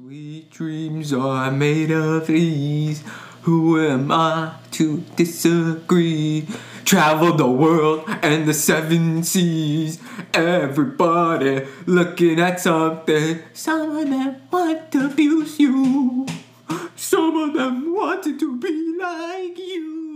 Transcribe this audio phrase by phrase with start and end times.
[0.00, 3.02] Sweet dreams are made of these.
[3.42, 6.46] Who am I to disagree?
[6.84, 10.00] Travel the world and the seven seas.
[10.32, 13.40] Everybody looking at something.
[13.52, 16.28] Some of them want to abuse you.
[16.94, 20.07] Some of them wanted to be like you.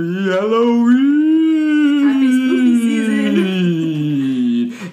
[0.00, 2.08] Happy Halloween!
[2.08, 3.36] Happy spooky season!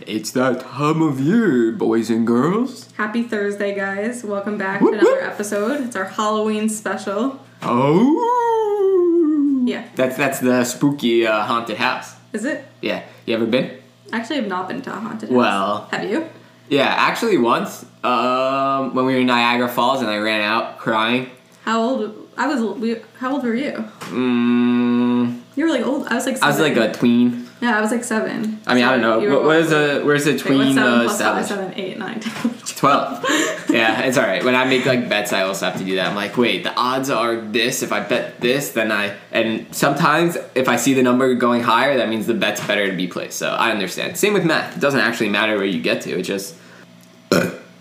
[0.05, 2.91] It's that time of year, boys and girls.
[2.97, 4.25] Happy Thursday, guys.
[4.25, 5.30] Welcome back Whoop, to another whoop.
[5.31, 5.80] episode.
[5.85, 7.39] It's our Halloween special.
[7.61, 9.63] Oh!
[9.66, 9.88] Yeah.
[9.95, 12.13] That's that's the spooky uh, haunted house.
[12.33, 12.66] Is it?
[12.81, 13.03] Yeah.
[13.25, 13.80] You ever been?
[14.11, 15.38] Actually, I've not been to a haunted house.
[15.38, 16.27] Well- Have you?
[16.67, 17.85] Yeah, actually once.
[18.03, 21.30] Um, when we were in Niagara Falls and I ran out crying.
[21.63, 22.27] How old?
[22.38, 22.61] I was.
[22.80, 23.73] We, how old were you?
[24.11, 26.07] Mm, You were like old.
[26.07, 26.38] I was like.
[26.38, 26.44] Seven.
[26.44, 27.47] I was like a tween.
[27.59, 28.59] Yeah, I was like seven.
[28.67, 29.17] I mean, I don't know.
[29.35, 31.45] What, what is a where's the Wait, tween what's seven uh, plus five?
[31.45, 32.53] Seven, eight, nine, ten.
[32.53, 33.25] 12.
[33.71, 34.44] yeah, it's alright.
[34.45, 36.07] When I make like bets, I also have to do that.
[36.07, 37.81] I'm like, wait, the odds are this.
[37.81, 39.16] If I bet this, then I.
[39.31, 42.95] And sometimes if I see the number going higher, that means the bet's better to
[42.95, 43.39] be placed.
[43.39, 44.17] So I understand.
[44.17, 44.77] Same with math.
[44.77, 46.19] It doesn't actually matter where you get to.
[46.19, 46.55] It just.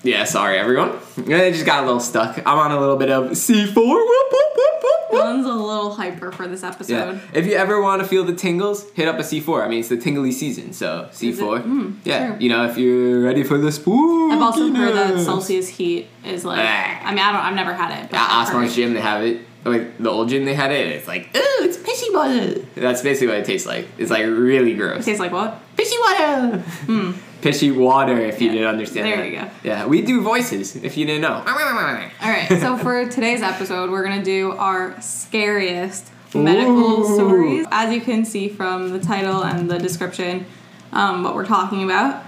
[0.06, 0.98] Yeah, sorry everyone.
[1.18, 2.38] I just got a little stuck.
[2.38, 3.74] I'm on a little bit of C4.
[3.74, 5.22] Whoop, whoop, whoop, whoop, whoop.
[5.22, 6.92] Dylan's a little hyper for this episode.
[7.14, 7.18] Yeah.
[7.32, 9.64] If you ever want to feel the tingles, hit up a C4.
[9.64, 11.62] I mean, it's the tingly season, so C4.
[11.64, 12.28] Mm, yeah.
[12.28, 12.40] sure.
[12.40, 14.34] You know, if you're ready for the spooky.
[14.34, 16.60] I've also heard that Celsius heat is like.
[16.62, 17.00] Ah.
[17.02, 17.42] I mean, I don't.
[17.42, 18.10] I've never had it.
[18.10, 19.42] But At Osmond's gym, they have it.
[19.64, 20.86] Like the old gym, they had it.
[20.86, 22.60] It's like, ooh, it's pissy water.
[22.76, 23.88] That's basically what it tastes like.
[23.98, 25.02] It's like really gross.
[25.02, 25.60] It tastes like what?
[25.76, 27.14] Pissy water.
[27.46, 28.18] Pissy water.
[28.18, 28.52] If you Yeah.
[28.54, 29.06] didn't understand.
[29.06, 29.30] There that.
[29.30, 29.44] you go.
[29.62, 30.74] Yeah, we do voices.
[30.76, 31.42] If you didn't know.
[31.46, 37.14] All right, so for today's episode, we're gonna do our scariest medical Ooh.
[37.14, 37.66] stories.
[37.70, 40.44] As you can see from the title and the description,
[40.92, 42.24] um, what we're talking about,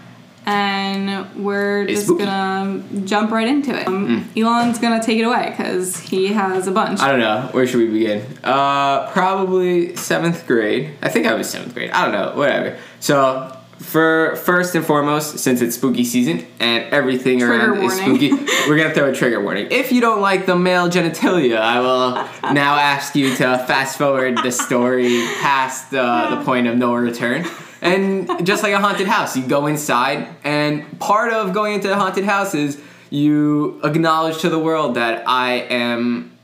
[0.47, 2.25] and we're It's just spooky.
[2.25, 3.87] gonna jump right into it.
[3.88, 7.00] Um, Elon's gonna take it away because he has a bunch.
[7.00, 7.48] I don't know.
[7.53, 8.22] Where should we begin?
[8.44, 10.91] Uh, probably seventh grade.
[11.03, 11.91] I think I was seventh grade.
[11.91, 12.32] I don't know.
[12.37, 12.76] Whatever.
[13.00, 13.53] So.
[13.78, 18.33] For first and foremost, since it's spooky season and everything Trigger around is spooky,
[18.69, 19.69] we're gonna throw a trigger warning.
[19.71, 24.39] If you don't like the male genitalia, I will now ask you to fast forward
[24.43, 27.47] the story past uh, the point of no return.
[27.81, 31.97] And just like a haunted house, you go inside, and part of going into the
[31.97, 36.37] haunted house is you acknowledge to the world that I am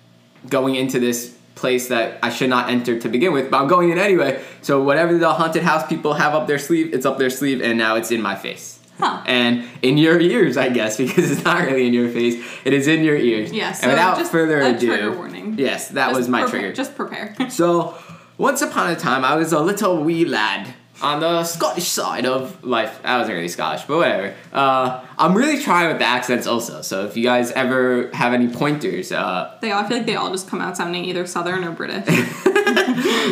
[0.49, 3.91] going into this place that I should not enter to begin with, but I'm going
[3.91, 4.43] in anyway.
[4.63, 7.79] So whatever the haunted house people have up their sleeve, it's up their sleeve, and
[7.79, 8.79] now it's in my face.
[8.99, 9.23] Huh.
[9.27, 12.45] And in your ears, I guess, because it's not really in your face.
[12.65, 13.53] It is in your ears.
[13.53, 16.75] Yeah, so and without further ado, yes, that Just was my prepare- trigger.
[16.75, 17.35] Just prepare.
[17.51, 17.97] So,
[18.37, 22.63] once upon a time, I was a little wee lad on the Scottish side of
[22.65, 23.01] life.
[23.05, 24.35] I wasn't really Scottish, but whatever.
[24.53, 26.83] Uh, I'm really trying with the accents also.
[26.83, 30.17] So, if you guys ever have any pointers, uh, they all, I feel like they
[30.17, 32.07] all just come out sounding either Southern or British.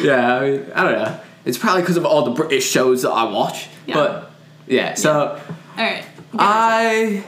[0.05, 1.21] yeah, I, mean, I don't know.
[1.45, 3.69] It's probably because of all the British shows that I watch.
[3.87, 3.95] Yeah.
[3.95, 4.31] But
[4.67, 5.41] yeah, so
[5.77, 6.05] all right.
[6.39, 7.25] I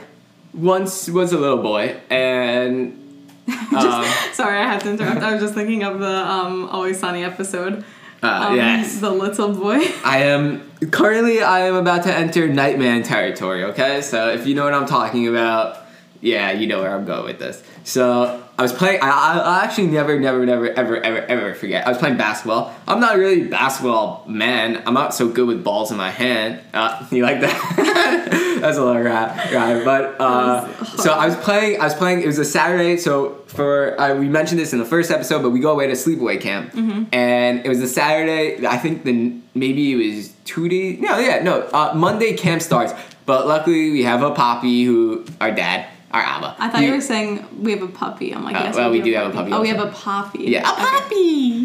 [0.53, 3.01] once was a little boy and.
[3.75, 5.21] Um, Sorry, I had to interrupt.
[5.21, 7.83] I was just thinking of the um, Always Sunny episode.
[8.23, 8.99] Uh, Um, yes.
[8.99, 9.79] The little boy.
[10.03, 14.01] I am currently I am about to enter Nightman territory, okay?
[14.01, 15.77] So if you know what I'm talking about,
[16.21, 17.63] yeah, you know where I'm going with this.
[17.83, 21.85] So I was playing I, I actually never, never, never, ever, ever, ever forget.
[21.85, 22.73] I was playing basketball.
[22.87, 24.81] I'm not really a basketball man.
[24.85, 26.61] I'm not so good with balls in my hand.
[26.73, 28.55] Uh, you like that?
[28.61, 29.83] That's a little rap, right?
[29.83, 31.81] But uh, so I was playing.
[31.81, 32.21] I was playing.
[32.21, 32.97] It was a Saturday.
[32.97, 35.93] So for uh, we mentioned this in the first episode, but we go away to
[35.93, 36.73] sleepaway camp,
[37.11, 38.65] and it was a Saturday.
[38.65, 40.99] I think the maybe it was two days.
[40.99, 41.61] No, yeah, no.
[41.73, 42.93] Uh, Monday camp starts,
[43.25, 46.55] but luckily we have a poppy who our dad, our Abba.
[46.59, 48.33] I thought he- you were saying we have a puppy.
[48.33, 50.43] I'm like, Uh, yes, well, we do have a puppy Oh, we have a poppy.
[50.45, 50.71] Yeah, a
[51.05, 51.15] Okay.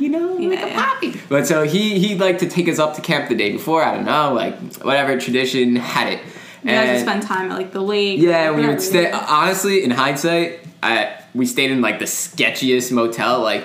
[0.05, 0.85] you know, like Yeah, a yeah.
[0.85, 1.11] poppy.
[1.29, 3.81] But so he he liked to take us up to camp the day before.
[3.85, 6.21] I don't know, like whatever tradition had it.
[6.65, 8.19] You guys would And- spend time at like the lake.
[8.21, 9.11] yeah, we would stay.
[9.11, 13.41] Honestly, in hindsight, I, we stayed in like the sketchiest motel.
[13.41, 13.65] Like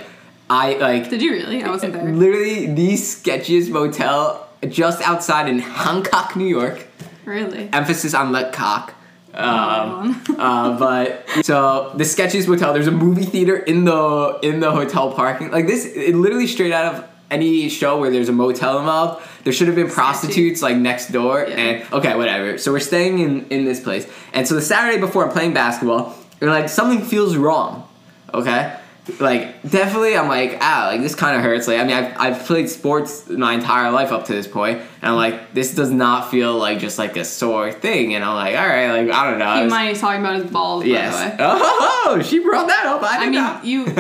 [0.50, 1.64] I like Did you really?
[1.64, 2.04] I wasn't there.
[2.24, 6.78] literally the sketchiest motel just outside in Hancock, New York.
[7.26, 7.70] Really?
[7.74, 8.94] Emphasis on the cock.
[9.36, 12.74] Um, uh, but so the sketchiest motel.
[12.74, 15.52] There's a movie theater in the in the hotel parking.
[15.52, 19.28] Like this, it literally straight out of any show where there's a motel involved.
[19.44, 21.46] there should have been prostitutes like next door.
[21.48, 21.56] Yeah.
[21.56, 22.58] And okay, whatever.
[22.58, 26.16] So we're staying in in this place, and so the Saturday before I'm playing basketball,
[26.40, 27.88] we're like something feels wrong.
[28.34, 28.78] Okay.
[29.20, 31.68] Like definitely, I'm like ah, like this kind of hurts.
[31.68, 35.12] Like I mean, I've, I've played sports my entire life up to this point, and
[35.12, 38.16] I'm like, this does not feel like just like a sore thing.
[38.16, 39.62] And I'm like, all right, like I don't know.
[39.64, 41.14] He might be talking about his balls, by Yes.
[41.14, 41.36] the way.
[41.38, 43.04] Oh, she brought that up.
[43.04, 43.64] I, I mean, not.
[43.64, 44.00] you people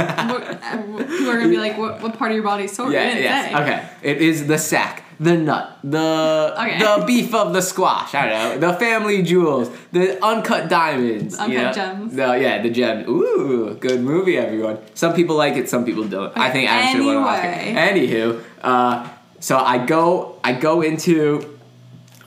[1.29, 2.91] are gonna be like, what, what part of your body's sore?
[2.91, 3.15] Yeah.
[3.15, 3.53] Yes.
[3.61, 3.87] Okay.
[4.01, 6.79] It is the sack, the nut, the Okay.
[6.79, 8.13] the beef of the squash.
[8.15, 8.71] I don't know.
[8.71, 11.35] The family jewels, the uncut diamonds.
[11.35, 11.71] you Uncut know?
[11.73, 12.15] gems.
[12.15, 13.09] The, yeah, the gem.
[13.09, 14.77] Ooh, good movie, everyone.
[14.93, 15.69] Some people like it.
[15.69, 16.35] Some people don't.
[16.37, 17.47] I think Adam should have won an Oscar.
[17.47, 18.07] anyway.
[18.07, 19.07] Anywho, uh,
[19.39, 21.57] so I go, I go into,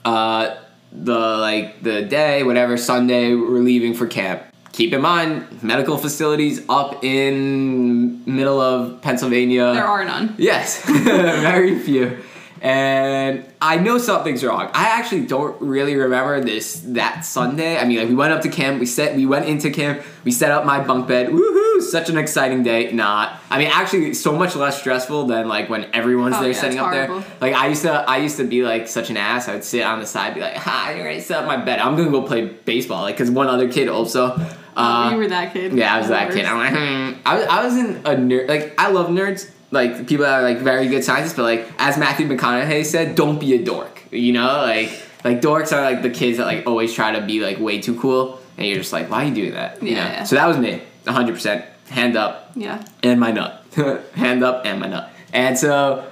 [0.05, 0.55] uh,
[0.91, 4.41] the like the day, whatever Sunday, we're leaving for camp.
[4.71, 9.73] Keep in mind, medical facilities up in middle of Pennsylvania.
[9.73, 10.35] There are none.
[10.37, 12.17] Yes, very few.
[12.61, 14.69] And I know something's wrong.
[14.73, 17.77] I actually don't really remember this that Sunday.
[17.77, 20.31] I mean, like we went up to camp, we set, we went into camp, we
[20.31, 21.27] set up my bunk bed.
[21.29, 21.81] Woohoo!
[21.81, 22.91] Such an exciting day.
[22.91, 23.39] Not.
[23.49, 26.79] I mean, actually, so much less stressful than like when everyone's Oh, there yeah, setting
[26.79, 27.09] up there.
[27.39, 29.47] Like I used to, I used to be like such an ass.
[29.47, 31.57] I would sit on the side, be like, "Ha, you're ready to set up my
[31.57, 31.79] bed.
[31.79, 34.35] I'm gonna go play baseball." Like, cause one other kid also.
[34.75, 35.73] Uh, you were that kid.
[35.73, 36.45] yeah, I was that kid.
[36.45, 37.21] I'm like, hmm.
[37.25, 38.47] I was, I wasn't a nerd.
[38.47, 39.49] Like, I love nerds.
[39.71, 43.39] Like, people that are like very good scientists, but like, as Matthew McConaughey said, don't
[43.39, 44.01] be a dork.
[44.11, 44.91] You know, like,
[45.23, 47.99] like dorks are like the kids that like always try to be like way too
[47.99, 49.81] cool, and you're just like, why are you doing that?
[49.83, 50.09] You Yeah, know?
[50.11, 50.23] yeah.
[50.23, 51.33] So that was me, 100.
[51.33, 52.83] percent Hand up Yeah.
[53.03, 53.63] and my nut.
[54.15, 55.11] Hand up and my nut.
[55.33, 56.05] And so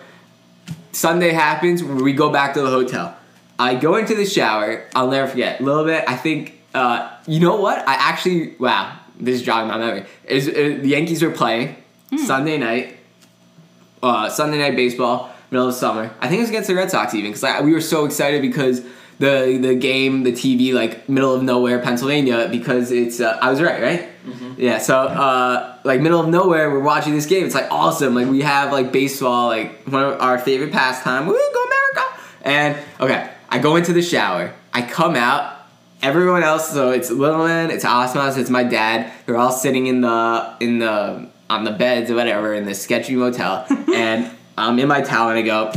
[0.91, 1.83] Sunday happens.
[1.83, 3.15] We go back to the hotel.
[3.59, 4.85] I go into the shower.
[4.95, 5.59] I'll never forget.
[5.59, 6.03] A little bit.
[6.07, 6.59] I think.
[6.73, 7.79] Uh, you know what?
[7.87, 8.55] I actually.
[8.59, 8.97] Wow.
[9.19, 10.05] This is jogging my memory.
[10.25, 11.75] Is uh, the Yankees were playing
[12.25, 12.96] Sunday night.
[14.01, 16.13] Uh, Sunday night baseball, middle of summer.
[16.19, 18.83] I think it was against the Red Sox even because we were so excited because
[19.19, 23.19] the the game, the TV, like middle of nowhere, Pennsylvania, because it's.
[23.19, 24.09] Uh, I was right, right?
[24.57, 24.77] Yeah.
[24.77, 27.45] So uh, like middle of nowhere, we're watching this game.
[27.45, 28.13] It's like awesome.
[28.13, 31.25] Like we have like baseball, like one of our favorite pastime.
[31.25, 32.21] Woo, go America!
[32.43, 34.53] And okay, I go into the shower.
[34.73, 35.55] I come out.
[35.99, 39.11] Everyone else, so it's Littleman, it's Osmos, it's my dad.
[39.25, 43.15] They're all sitting in the in the on the beds or whatever in this sketchy
[43.15, 45.71] motel, and I'm in my towel and I go,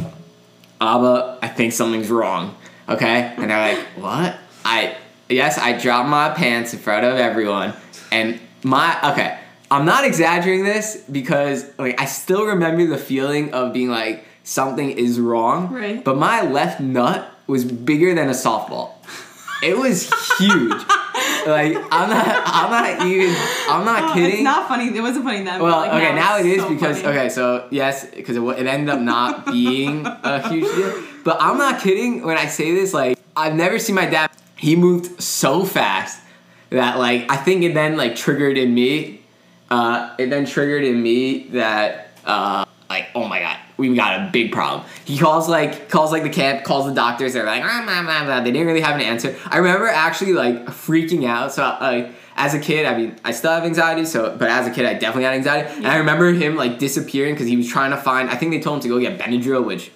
[0.81, 2.57] Abba, I think something's wrong.
[2.89, 3.35] Okay?
[3.37, 4.37] And they're like, what?
[4.65, 4.97] I
[5.29, 7.75] yes, I dropped my pants in front of everyone.
[8.11, 9.39] And my okay,
[9.71, 14.91] I'm not exaggerating this because like I still remember the feeling of being like something
[14.91, 15.73] is wrong.
[15.73, 16.03] Right.
[16.05, 18.93] But my left nut was bigger than a softball.
[19.63, 20.83] It was huge.
[21.47, 23.35] like I'm not I'm not even
[23.69, 24.33] I'm not Oh, kidding.
[24.33, 24.97] It's not funny.
[24.97, 25.61] It wasn't funny then.
[25.63, 27.17] Well, like, okay, now it it's so because funny.
[27.19, 31.03] okay, so yes, because it, it ended up not being a huge deal.
[31.25, 32.93] But I'm not kidding when I say this.
[32.95, 34.31] Like I've never seen my dad.
[34.57, 36.21] He moved so fast
[36.71, 39.23] that like I think it then like triggered in me.
[39.71, 44.31] Uh, it then triggered in me that uh, like oh my god, we got a
[44.31, 44.87] big problem.
[45.05, 47.33] He calls like calls like the camp, calls the doctors.
[47.33, 49.35] They're like "Ah, blah, blah, blah." they didn't really have an answer.
[49.47, 51.53] I remember actually like freaking out.
[51.53, 54.05] So like as a kid, I mean, I still have anxiety.
[54.05, 55.75] So but as a kid, I definitely had anxiety.
[55.77, 58.31] And I remember him like disappearing because he was trying to find.
[58.31, 59.91] I think they told him to go get Benadryl, which.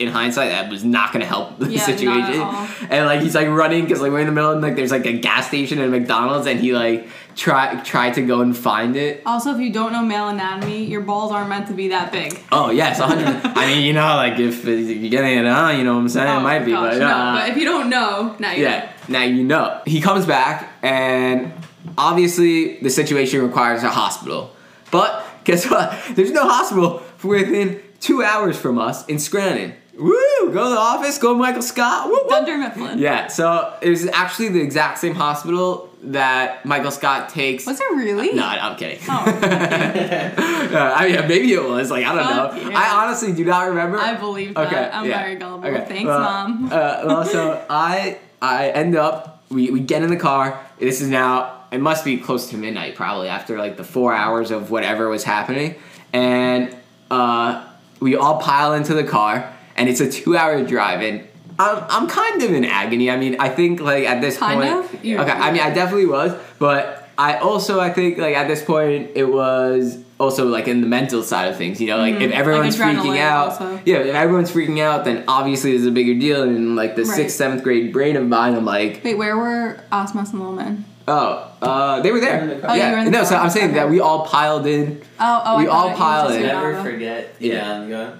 [0.00, 2.40] In hindsight, that was not going to help the Yeah, situation.
[2.88, 5.06] And like he's like running because like we're in the middle of like there's like
[5.06, 9.22] a gas station and McDonald's, and he like try tried to go and find it.
[9.24, 12.38] Also, if you don't know male anatomy, your balls aren't meant to be that big.
[12.50, 13.56] Oh yes, 100.
[13.56, 16.28] I mean, you know, like if you're getting it on, you know what I'm saying?
[16.28, 17.06] oh it might be, gosh, but, no.
[17.06, 18.92] uh, but if you don't know, now you yeah.
[19.06, 19.80] Now you know.
[19.86, 21.52] He comes back, and
[21.96, 24.54] obviously the situation requires a hospital.
[24.90, 25.96] But guess what?
[26.14, 29.74] There's no hospital within two hours from us in Scranton.
[29.98, 30.52] Woo!
[30.52, 31.18] Go to the office.
[31.18, 32.06] Go Michael Scott.
[32.08, 32.28] Woo, woo.
[32.28, 32.98] Dunder Mifflin.
[32.98, 33.26] Yeah.
[33.26, 37.66] So it was actually the exact same hospital that Michael Scott takes.
[37.66, 38.32] Was it really?
[38.32, 39.00] No, I'm kidding.
[39.08, 39.24] Oh,
[40.68, 41.90] Uh, I mean, maybe it was.
[41.90, 42.70] Like, I don't Fuck know.
[42.70, 42.76] you.
[42.76, 43.96] I honestly do not remember.
[43.98, 44.94] I believe Okay, that.
[44.94, 45.18] I'm yeah.
[45.22, 45.66] very gullible.
[45.66, 46.66] Okay, Thanks, well, mom.
[46.66, 50.62] Uh, well, so I I end up we, we get in the car.
[50.78, 54.50] This is now it must be close to midnight probably after like the four hours
[54.50, 55.76] of whatever was happening,
[56.12, 56.76] and
[57.10, 57.66] uh,
[58.00, 61.26] we all pile into the car, and it's a two hour drive, and
[61.58, 63.10] I'm I'm kind of in agony.
[63.10, 65.04] I mean, I think like at this Kind point, of?
[65.04, 65.30] You- okay.
[65.32, 69.24] I mean, I definitely was, but I also I think like at this point it
[69.24, 71.80] was also like in the mental side of things.
[71.80, 73.18] You know, like if everyone's freaking Mm-hmm.
[73.18, 73.80] out, also.
[73.84, 76.42] yeah, if everyone's freaking out, then obviously there's a bigger deal.
[76.42, 77.16] And like the Right.
[77.16, 80.84] sixth, seventh grade brain of mine, I'm like, Wait, where were Osmos and Little Man?
[81.08, 82.40] oh, uh, they were there.
[82.40, 82.70] in the car.
[82.70, 83.34] Oh, you yeah, were in the no, so?
[83.36, 83.74] I'm saying Okay.
[83.80, 85.00] that we all piled in.
[85.18, 86.46] Oh, oh, We I all thought it- piled just in.
[86.46, 87.34] Never forget.
[87.40, 87.86] Yeah.
[87.86, 88.10] Yeah.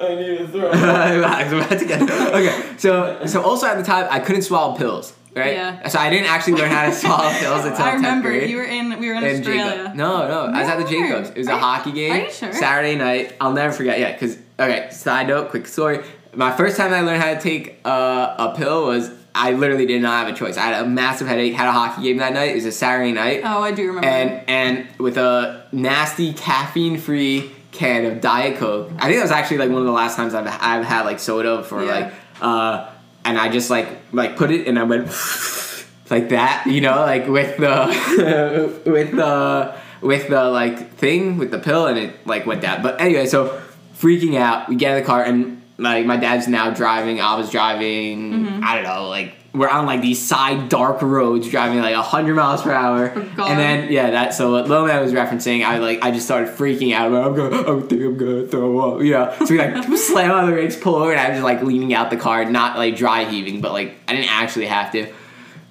[0.00, 0.70] And go, I need to throw.
[0.72, 2.76] I was about to get okay.
[2.78, 5.14] So so also at the time I couldn't swallow pills.
[5.34, 5.52] Right.
[5.52, 5.86] Yeah.
[5.86, 8.50] So I didn't actually learn how to swallow pills until I 10th remember grade.
[8.50, 9.76] you were in we were in in Australia.
[9.76, 9.94] Jacob.
[9.94, 11.30] No, no, I was at the Jacobs.
[11.30, 12.12] It was Are a you- hockey game.
[12.12, 12.52] are you sure?
[12.52, 13.36] Saturday night.
[13.40, 14.00] I'll never forget.
[14.00, 14.88] Yeah, because okay.
[14.90, 16.00] Side note, quick story.
[16.34, 20.02] My first time I learned how to take uh, a pill was I literally did
[20.02, 20.56] not have a choice.
[20.56, 21.54] I had a massive headache.
[21.54, 22.50] Had a hockey game that night.
[22.50, 24.08] It was a Saturday night, Oh, I do remember.
[24.08, 28.90] and and with a nasty caffeine free can of Diet Coke.
[28.98, 31.18] I think that was actually like one of the last times I've I've had like
[31.18, 31.92] soda for Yeah.
[31.98, 32.90] like uh,
[33.24, 35.08] and I just like like put it and I went.
[36.10, 41.58] like that, you know, like with the with the with the like thing with the
[41.60, 42.82] pill and it like went down.
[42.82, 43.60] But anyway, so
[43.96, 47.50] freaking out, we get in the car and like my dad's now driving, I was
[47.50, 48.64] driving, Mm-hmm.
[48.64, 52.62] I don't know, like we're on like these side dark roads driving like 100 miles
[52.62, 53.12] per hour.
[53.16, 56.24] Oh, and then yeah, that so what Lil Man was referencing, I like I just
[56.24, 57.12] started freaking out.
[57.12, 59.02] I'm gonna I think I'm gonna throw up.
[59.02, 59.34] You know.
[59.40, 61.94] So we like slam on the brakes, pull over, and I was just like leaning
[61.94, 65.12] out the car, not like dry heaving, but like I didn't actually have to.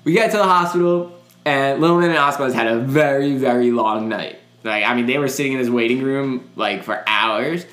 [0.04, 4.10] We get to the hospital, and Lil Man and Osmond had a very, very long
[4.10, 4.40] night.
[4.64, 7.66] Like, I mean, they were sitting in this waiting room like for hours.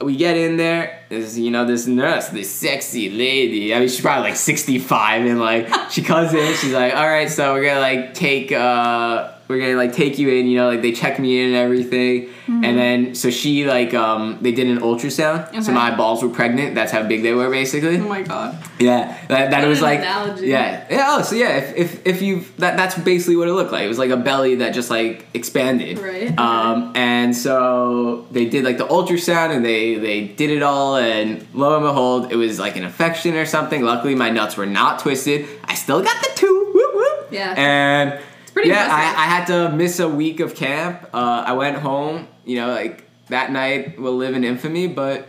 [0.00, 3.74] We get in there, this you know this nurse, this sexy lady.
[3.74, 7.06] I mean, she's probably like sixty five, and like she comes in, she's like, "All
[7.06, 10.68] right, so we're gonna like take, uh, we're gonna like take you in." You know,
[10.68, 14.68] like they check me in and everything, and then so she like um they did
[14.68, 16.74] an ultrasound, so my balls were pregnant.
[16.74, 17.96] That's how big they were, basically.
[17.98, 18.56] oh my god.
[18.78, 20.46] Yeah, that, that was like analogy.
[20.48, 21.06] yeah, yeah.
[21.18, 23.84] Oh, so yeah, if if, if you that that's basically what it looked like.
[23.84, 25.98] It was like a belly that just like expanded.
[25.98, 30.96] Right, Um, and so they did like the ultrasound and they they did it all,
[30.96, 33.82] and lo and behold, it was like an infection or something.
[33.82, 35.46] Luckily, my nuts were not twisted.
[35.64, 36.70] I still got the two.
[36.74, 37.28] Whoop whoop.
[37.32, 37.54] Yeah.
[37.56, 38.20] And
[38.58, 38.88] pretty yeah.
[38.90, 41.08] I, I had to miss a week of camp.
[41.12, 42.28] Uh, I went home.
[42.44, 45.28] You know, like that night will live in infamy, but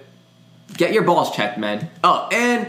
[0.77, 1.89] get your balls checked, man.
[2.03, 2.67] Oh, and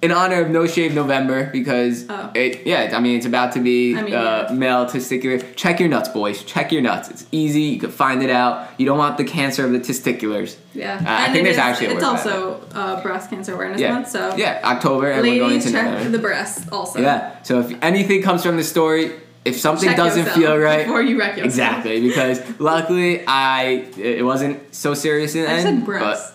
[0.00, 2.30] in honor of No Shave November, because Oh.
[2.32, 4.54] it, yeah, I mean it's about to be I mean, uh, yeah.
[4.54, 5.44] male testicular.
[5.56, 6.44] Check your nuts, boys.
[6.44, 7.10] Check your nuts.
[7.10, 7.62] It's easy.
[7.62, 8.68] You can find it out.
[8.78, 10.54] You don't want the cancer of the testiculars.
[10.72, 10.98] Yeah.
[11.04, 14.08] Uh, I think there's is- actually a it's also uh, breast cancer awareness Yeah, month,
[14.10, 16.10] so yeah, October, and we're going ladies check November.
[16.10, 17.00] the breast also.
[17.00, 17.42] Yeah.
[17.42, 19.10] So if anything comes from the story,
[19.44, 21.46] if something Check doesn't feel right, before you wreck yourself.
[21.46, 22.00] exactly.
[22.00, 25.86] Because luckily, I it wasn't so serious in the I end.
[25.86, 26.32] said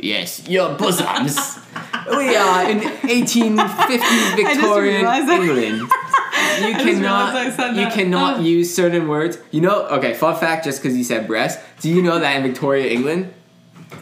[0.00, 1.36] yes, your bosoms.
[2.10, 5.04] we are in 1850 Victorian.
[5.06, 5.90] England.
[6.60, 8.42] You cannot, realized I said you cannot Oh.
[8.42, 9.38] use certain words.
[9.50, 10.14] You know, okay.
[10.14, 13.32] Fun fact, just because you said breast, do you know that in Victoria, England,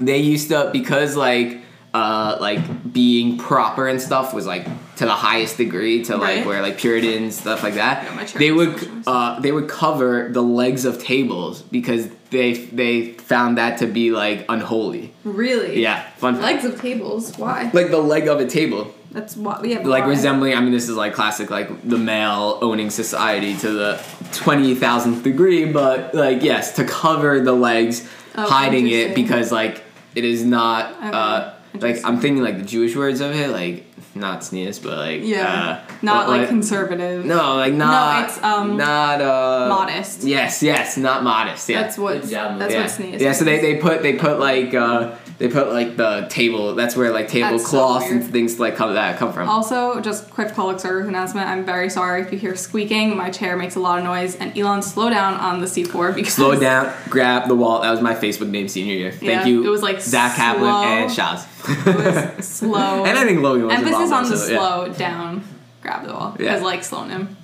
[0.01, 1.62] they used to because like
[1.95, 2.61] uh like
[2.93, 4.65] being proper and stuff was like
[4.97, 6.47] to the highest degree to like Right.
[6.47, 8.05] where like Puritans stuff like that.
[8.05, 8.75] Yeah, they would
[9.07, 14.11] uh they would cover the legs of tables because they they found that to be
[14.11, 15.13] like unholy.
[15.25, 15.83] Really?
[15.83, 16.45] Yeah, fun fact.
[16.45, 17.37] Legs of tables.
[17.37, 17.71] Why?
[17.75, 19.61] Like the leg of a table, That's why.
[19.63, 19.81] Yeah.
[19.81, 20.09] like why?
[20.09, 20.55] resembling.
[20.55, 25.23] I mean, this is like classic, like the male owning society to the twenty thousandth
[25.25, 25.71] degree.
[25.71, 29.83] But like, yes, to cover the legs, Oh, hiding it because like
[30.15, 30.93] it is not.
[30.97, 32.05] Okay, Uh, like.
[32.05, 35.81] I'm thinking like the Jewish words of it, like not tznius, but like Yeah.
[35.89, 37.25] uh, Not but, like conservative.
[37.25, 38.21] no, like not.
[38.21, 40.23] No, it's, um, not uh modest.
[40.25, 41.69] Yes, yes, not modest.
[41.69, 41.83] Yeah.
[41.83, 42.25] That's what.
[42.27, 42.81] Yeah, That's yeah.
[42.83, 43.21] what tznius.
[43.21, 46.95] Yeah, so they, they put they put like uh they put like the table that's
[46.95, 49.49] where like That's so tablecloths and things like come that come from.
[49.49, 51.49] Also, just quick public service announcement.
[51.49, 53.17] I'm very sorry if you hear squeaking.
[53.17, 56.35] My chair makes a lot of noise, and Elon, slow down on the C4 because
[56.35, 57.81] Slow down, grab the wall.
[57.81, 59.11] That was my Facebook name senior year.
[59.11, 59.67] Thank Yeah, you.
[59.67, 61.49] it was, like, Zach Kaplan and Shaz.
[61.89, 63.05] It was slow.
[63.05, 64.59] and I think Logan was Emphasis on the yeah.
[64.59, 65.45] slow down,
[65.81, 66.37] grab the wall.
[66.39, 66.53] Yeah.
[66.53, 67.37] Because like slowing him.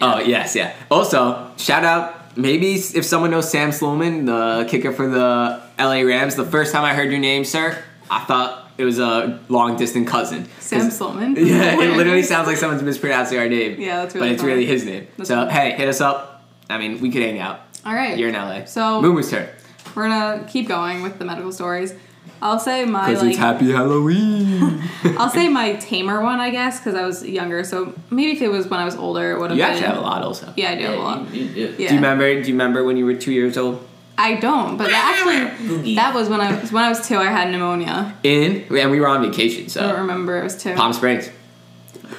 [0.00, 0.74] Oh yes, yeah.
[0.88, 2.36] Also, shout out.
[2.36, 6.84] Maybe if someone knows Sam Sloman, the kicker for the LA Rams, the first time
[6.84, 10.48] I heard your name, sir, I thought it was a long distant cousin.
[10.58, 11.34] Sam Sloman.
[11.38, 13.80] Yeah, it literally sounds like someone's mispronouncing our name.
[13.80, 14.28] Yeah, that's really.
[14.28, 14.52] But it's funny.
[14.54, 15.06] really his name.
[15.16, 15.52] That's so funny.
[15.52, 16.44] hey, hit us up.
[16.68, 17.60] I mean, we could hang out.
[17.84, 18.16] All right.
[18.18, 18.64] You're in LA.
[18.64, 19.48] So- Moo Moo's turn.
[19.94, 21.94] We're gonna keep going with the medical stories.
[22.42, 24.82] I'll say my Because like it's Happy Halloween.
[25.18, 27.64] I'll say my tamer one, I guess, because I was younger.
[27.64, 29.72] So maybe if it was when I was older, it would have you been.
[29.72, 30.52] actually have a lot, also.
[30.56, 31.34] Yeah, I do have a lot.
[31.34, 31.88] You, you, you, Yeah.
[31.88, 32.32] Do you remember?
[32.40, 33.86] Do you remember when you were two years old?
[34.22, 37.16] I don't, but that actually that was when I was when I was two.
[37.16, 38.14] I had pneumonia.
[38.22, 40.38] In and we were on vacation, so I don't remember.
[40.38, 40.74] It was two.
[40.74, 41.30] Palm Springs.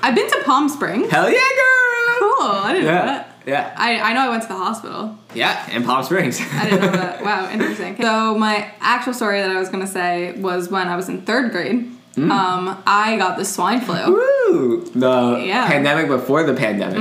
[0.01, 1.09] I've been to Palm Springs.
[1.11, 2.19] Hell yeah, girl!
[2.19, 2.47] Cool.
[2.47, 3.35] I didn't know Yeah, that.
[3.45, 5.17] yeah, I, I know I went to the hospital.
[5.35, 6.39] yeah, in Palm Springs.
[6.53, 7.23] I didn't know that.
[7.23, 7.95] Wow, interesting.
[8.01, 11.51] So my actual story that I was gonna say was when I was in third
[11.51, 11.91] grade.
[12.15, 12.29] Mm.
[12.29, 13.95] Um, I got the swine flu.
[13.95, 14.83] Woo!
[14.93, 15.65] The Yeah.
[15.67, 16.97] pandemic before the pandemic.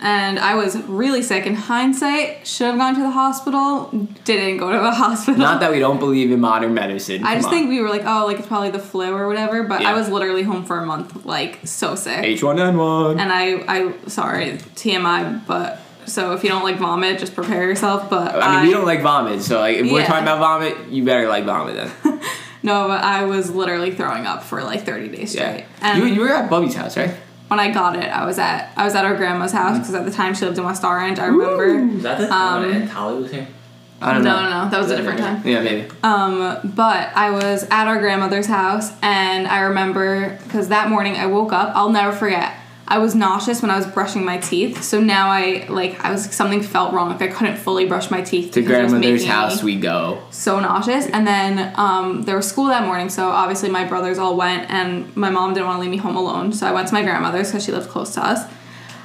[0.00, 1.44] and I was really sick.
[1.44, 3.90] In hindsight, should have gone to the hospital.
[4.24, 5.40] Didn't go to the hospital.
[5.40, 7.24] Not that we don't believe in modern medicine.
[7.24, 7.52] I Come just on.
[7.52, 9.64] think we were like, oh, like it's probably the flu or whatever.
[9.64, 9.90] But Yeah.
[9.90, 12.22] I was literally home for a month, like so sick.
[12.24, 13.18] H1N1.
[13.18, 18.08] And I, I, sorry, TMI, but so if you don't like vomit, just prepare yourself.
[18.08, 21.04] But I mean, we don't like vomit, so like, if we're talking about vomit, you
[21.04, 22.20] better like vomit then.
[22.62, 25.50] No, but I was literally throwing up for like 30 days Yeah.
[25.52, 25.64] straight.
[25.82, 27.14] And You, you were at Bubby's house, right?
[27.48, 30.04] when I got it, I was at I was at our grandma's house because at
[30.04, 31.18] the time she lived in West Orange.
[31.18, 31.64] I remember.
[31.96, 33.46] Is that the Um, time when Tali was here?
[34.02, 34.42] I don't no, know.
[34.50, 35.42] no, no, that was a different time.
[35.44, 35.88] Yeah, maybe.
[36.04, 41.26] Um, but I was at our grandmother's house, and I remember because that morning I
[41.26, 41.72] woke up.
[41.74, 42.52] I'll never forget.
[42.90, 46.34] I was nauseous when I was brushing my teeth, so now I like I was
[46.34, 47.10] something felt wrong.
[47.10, 48.52] Like I couldn't fully brush my teeth.
[48.52, 50.22] To because it was grandmother's house we go.
[50.30, 54.36] So nauseous, and then um, there was school that morning, so obviously my brothers all
[54.38, 56.94] went, and my mom didn't want to leave me home alone, so I went to
[56.94, 58.50] my grandmother's because she lived close to us.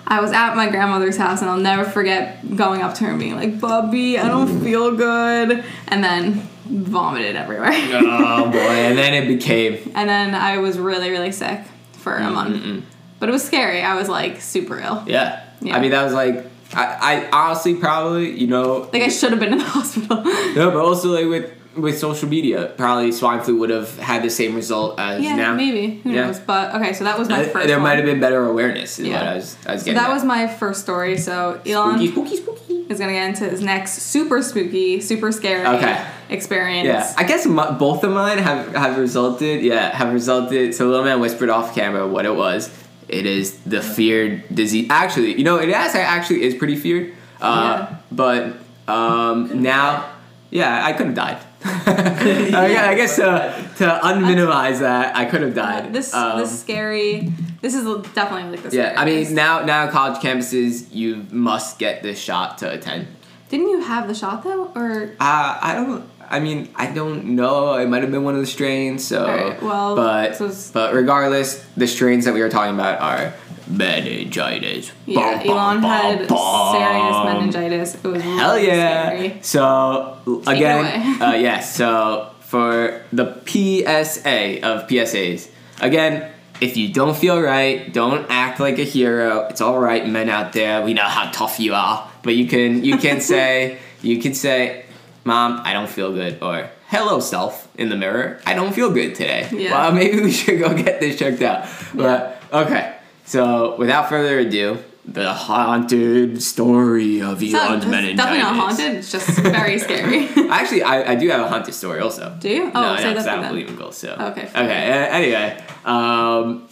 [0.08, 3.20] I was at my grandmother's house, and I'll never forget going up to her and
[3.20, 7.72] being like, "Bubby, I don't feel good," and then vomited everywhere.
[7.74, 9.92] oh boy, and then it became.
[9.96, 11.60] And then I was really, really sick
[11.94, 12.86] for a month.
[13.24, 13.82] But it was scary.
[13.82, 15.02] I was like super ill.
[15.08, 15.42] Yeah.
[15.62, 15.78] Yeah.
[15.78, 19.40] I mean, that was like, I, I honestly probably, you know, Like I should have
[19.40, 20.22] been in the hospital.
[20.56, 24.30] no, but also like with with social media, probably swine flu would have had the
[24.30, 25.56] same result as yeah, now.
[25.56, 26.02] maybe.
[26.04, 26.26] Who Yeah.
[26.28, 26.40] knows?
[26.40, 29.00] But okay, so that was my Uh, first there might have been better awareness.
[29.00, 29.14] Yeah.
[29.20, 30.14] what I was, I was so that at.
[30.14, 31.18] was my first story.
[31.18, 32.86] So Elon spooky, spooky, spooky.
[32.90, 35.96] is gonna get into his next super spooky, super scary Okay.
[36.30, 36.86] experience.
[36.88, 39.62] Yeah, I guess my, both of mine have have resulted.
[39.64, 40.76] Yeah, have resulted.
[40.76, 42.70] So little man whispered off camera what it was.
[43.14, 44.88] It is the feared disease.
[44.90, 47.14] Actually, you know, it actually actually is pretty feared.
[47.40, 47.96] Uh, Yeah.
[48.12, 48.42] But
[48.88, 50.10] um, now,
[50.50, 51.38] yeah, I could have died.
[51.66, 55.94] I, I guess uh, to unminimize that, I could have died.
[55.94, 57.32] This Um, this scary.
[57.62, 62.04] This is definitely like the yeah, I mean now now college campuses you must get
[62.04, 63.08] this shot to attend.
[63.50, 66.04] Didn't you have the shot though, or Uh, I don't.
[66.34, 67.76] I mean, I don't know.
[67.76, 69.06] It might have been one of the strains.
[69.06, 70.40] So, well, but
[70.74, 73.34] but regardless, the strains that we were talking about are
[73.68, 74.92] meningitis.
[75.06, 77.96] yeah, Bum, Elon bum, had bum, serious meningitis.
[77.96, 79.06] It was Hell really yeah!
[79.10, 79.40] scary.
[79.42, 81.76] So it again, uh, yes.
[81.76, 85.50] So for the PSA of PSAs,
[85.82, 86.32] again,
[86.62, 89.48] if you don't feel right, don't act like a hero.
[89.48, 90.82] It's all right, men out there.
[90.84, 94.86] We know how tough you are, but you can you can say you can say,
[95.24, 98.40] "Mom, I don't feel good," or "Hello, self," in the mirror.
[98.46, 99.48] I don't feel good today.
[99.52, 99.72] Yeah.
[99.72, 101.68] Well, maybe we should go get this checked out.
[101.94, 102.96] But okay.
[103.26, 104.78] So without further ado.
[105.06, 108.16] The haunted story of Elon's it's meningitis.
[108.16, 108.96] definitely not haunted.
[108.96, 109.28] It's just
[109.60, 110.30] very scary.
[110.50, 112.34] Actually, I, I do have a haunted story also.
[112.40, 112.72] Do you?
[112.74, 114.00] Oh, no, say no, I don't believe in ghosts.
[114.00, 114.56] So Okay, Okay.
[114.56, 116.70] uh, anyway, um,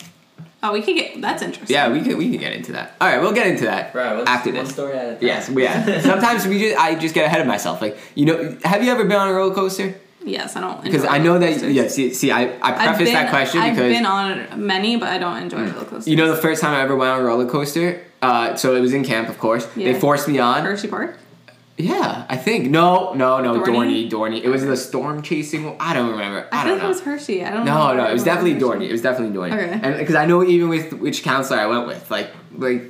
[0.63, 1.19] oh, we could get.
[1.21, 1.73] That's interesting.
[1.73, 2.95] yeah, we can we can get into that.
[3.01, 4.73] All right, we'll get into that Right, what's after one this.
[4.73, 5.17] story at a time?
[5.21, 6.01] Yes, yeah.
[6.11, 7.81] Sometimes we just I just get ahead of myself.
[7.81, 9.95] Like you know, have you ever been on a roller coaster?
[10.23, 10.83] Yes, I don't.
[10.83, 11.53] Because I know that.
[11.53, 11.73] coasters.
[11.73, 11.87] Yeah.
[11.87, 15.09] See, see, I I I've preface been, that question I've because been on many, but
[15.09, 16.07] I don't enjoy roller coasters.
[16.07, 18.05] you know the first time I ever went on a roller coaster.
[18.21, 19.67] Uh, so it was in camp, of course.
[19.75, 19.91] Yeah.
[19.93, 20.63] They forced me on.
[20.63, 21.17] Hershey Park.
[21.81, 24.09] Yeah, I think no, no, no, Dorney?
[24.09, 24.43] Dorney.
[24.43, 25.65] It was the storm chasing.
[25.65, 25.75] one.
[25.79, 26.47] I don't remember.
[26.51, 26.85] I, I, don't know.
[26.85, 27.43] it was Hershey.
[27.43, 27.93] I don't know.
[27.93, 28.59] No, no, it was definitely.
[28.59, 28.87] Dorney.
[28.87, 29.53] It was definitely Dorney.
[29.53, 29.79] Okay.
[29.81, 32.83] And because I know even with which counselor I went with, like, like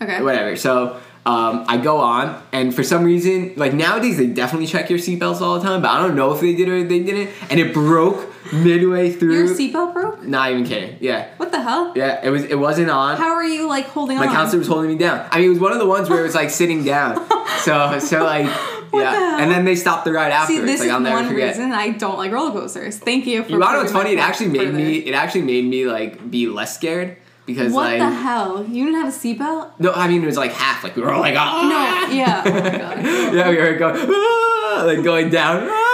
[0.00, 0.22] Okay.
[0.22, 0.56] whatever.
[0.56, 4.98] So um, I go on, and for some reason, like nowadays they definitely check your
[4.98, 7.28] seatbelts all the time, but I don't know if they did or they didn't.
[7.50, 9.34] And it broke midway through.
[9.34, 10.22] Your seatbelt broke.
[10.22, 10.96] Not even kidding.
[11.00, 11.92] Yeah, What the hell?
[11.94, 12.20] yeah.
[12.24, 12.44] It was.
[12.44, 13.18] It wasn't on.
[13.18, 14.28] How are you like holding My on?
[14.28, 15.28] My counselor was holding me down.
[15.30, 17.26] I mean, it was one of the ones where it was like sitting down.
[17.58, 18.46] So, so like,
[18.94, 19.42] yeah.
[19.42, 20.54] And then they stopped the ride after.
[20.54, 21.48] See, this like, is I'll never one forget.
[21.56, 22.96] reason I don't like roller coasters.
[22.98, 23.50] Thank you for.
[23.50, 24.12] You know what's funny?
[24.12, 24.72] It actually made further.
[24.78, 24.98] me.
[24.98, 27.16] It actually made me like be less scared
[27.48, 28.64] because What like the hell?
[28.68, 29.72] You didn't have a seatbelt?
[29.80, 30.84] no, I mean it was like half.
[30.84, 32.06] Like we were all like ah.
[32.08, 32.14] No.
[32.14, 32.42] Yeah.
[32.46, 33.04] Oh my god.
[33.34, 35.66] yeah, we were going ah, like going down.
[35.68, 35.84] ah.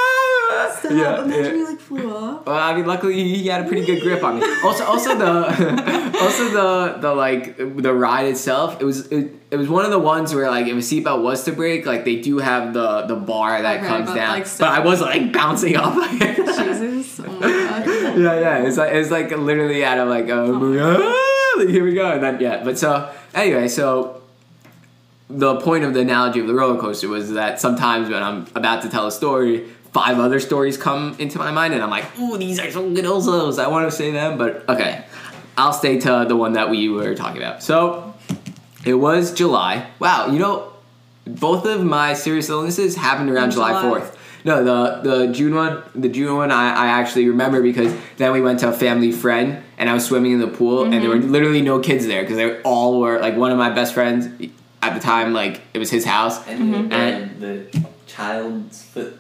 [0.79, 0.93] Stop.
[0.93, 1.53] Yeah, Imagine yeah.
[1.53, 2.47] you like flew off.
[2.47, 4.47] Well, I mean, luckily he had a pretty good grip on me.
[4.65, 8.81] Also, also the, also the the like the ride itself.
[8.81, 11.45] It was it, it was one of the ones where like if a seatbelt was
[11.45, 14.33] to break, like they do have the the bar that Okay, comes but, down.
[14.39, 15.95] like, but I was like bouncing off.
[16.21, 17.21] Jesus.
[17.27, 17.49] Oh my
[17.85, 18.19] god.
[18.19, 18.67] yeah, yeah.
[18.67, 20.81] It's like it's like literally out of like a movie.
[21.59, 22.65] Here we go, and then yeah.
[22.65, 24.23] But so anyway, so
[25.29, 28.83] the point of the analogy of the roller coaster was that sometimes when I'm about
[28.83, 32.37] to tell a story, five other stories come into my mind, and I'm like, "Ooh,
[32.37, 35.05] these are so good also." I want to say them, but okay,
[35.57, 37.63] I'll stay to the one that we were talking about.
[37.63, 38.15] So
[38.85, 39.87] it was July.
[39.99, 40.73] Wow, you know,
[41.27, 43.83] both of my serious illnesses happened around July July.
[43.83, 44.19] Fourth.
[44.45, 48.43] No, the the June one, the June one, I, I actually remember because then we
[48.43, 51.17] went to a family friend and I was swimming in the pool and there were
[51.17, 51.31] Mm-hmm.
[51.33, 54.27] literally no kids there because they all were like one of my best friends
[54.83, 55.33] at the time.
[55.33, 56.47] Like it was his house.
[56.47, 56.93] And, Mm-hmm.
[56.93, 59.19] and the child's foot.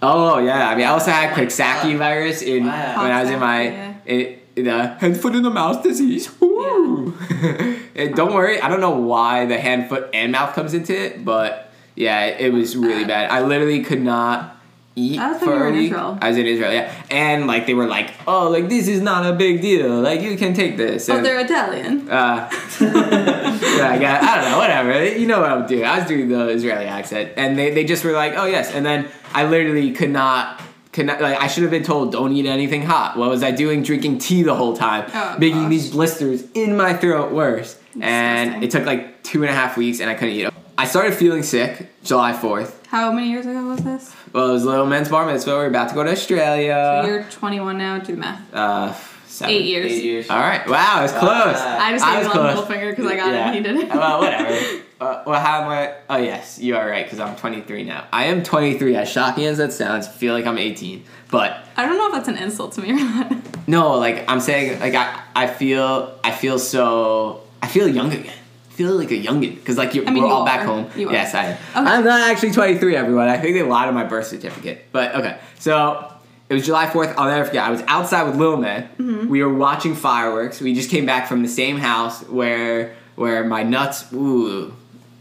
[0.00, 3.02] Oh yeah, I mean I also had Coxsackie virus in Wow.
[3.02, 3.94] when I was in my Yeah.
[4.06, 6.30] in, in the hand foot and the mouth disease.
[6.40, 7.14] Woo!
[7.98, 11.24] And don't worry, I don't know why the hand foot and mouth comes into it,
[11.24, 13.28] but yeah, it was really bad.
[13.28, 14.56] I literally could not
[14.98, 15.84] eat was for you a in week.
[15.92, 16.18] Israel.
[16.20, 19.24] I was in Israel, yeah, and like they were like, oh, like this is not
[19.24, 21.08] a big deal, like you can take this.
[21.08, 22.08] Oh, they're Italian.
[22.18, 25.04] uh, yeah, I, got, I don't know, whatever.
[25.04, 25.84] You know what I'm doing.
[25.84, 28.84] I was doing the Israeli accent, and they, they just were like, oh yes, and
[28.84, 30.62] then I literally could not.
[30.90, 33.16] Could not, like I should have been told don't eat anything hot.
[33.16, 33.82] What was I doing?
[33.82, 35.70] Drinking tea the whole time, Oh, making gosh.
[35.70, 37.78] these blisters in my throat worse.
[38.00, 40.48] And it took like two and a half weeks, and I couldn't eat.
[40.78, 40.82] It.
[40.82, 42.86] I started feeling sick July fourth.
[42.86, 44.14] How many years ago was this?
[44.32, 45.50] Well, it was little men's bar mitzvah.
[45.50, 47.02] We are about to go to Australia.
[47.06, 47.98] You're 21 now.
[47.98, 48.54] Do the math.
[48.54, 48.94] uh,
[49.26, 49.54] seven.
[49.54, 49.92] Eight years.
[49.92, 50.30] Eight years.
[50.30, 50.66] All right.
[50.68, 51.20] Wow, it's Wow.
[51.20, 51.56] close.
[51.60, 52.46] I just I gave was him a close.
[52.48, 53.88] middle finger because I got it and he did it.
[53.90, 54.58] well, whatever.
[55.00, 55.94] Uh, well, how am I?
[56.10, 58.08] Oh, yes, you are right because I'm 23 now.
[58.12, 58.96] I am 23.
[58.96, 61.04] As shocking as that sounds, I feel like I'm 18.
[61.30, 63.32] But I don't know if that's an insult to me or not.
[63.68, 68.34] no, like I'm saying, like I, I feel, I feel so, I feel young again.
[68.78, 70.88] Feel like a youngin because like you're, I mean, we're you all back home.
[70.96, 71.12] You are.
[71.12, 71.52] yes, I am.
[71.54, 71.60] Okay.
[71.74, 73.26] I'm not actually 23, everyone.
[73.26, 74.86] I think they lied on my birth certificate.
[74.92, 76.12] But okay, so.
[76.48, 77.12] It was July 4th.
[77.18, 77.64] I'll never forget.
[77.64, 78.84] I was outside with Lil Man.
[78.98, 79.28] Mm-hmm.
[79.28, 80.62] We were watching fireworks.
[80.62, 84.10] We just came back from the same house where where my nuts.
[84.14, 84.72] Ooh,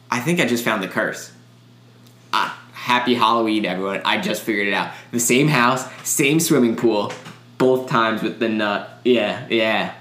[0.10, 1.32] I think I just found the curse.
[2.32, 4.02] Ah, happy Halloween, everyone.
[4.06, 4.92] I just figured it out.
[5.12, 7.12] The same house, same swimming pool,
[7.58, 8.90] both times with the nut.
[9.04, 9.96] Yeah, yeah.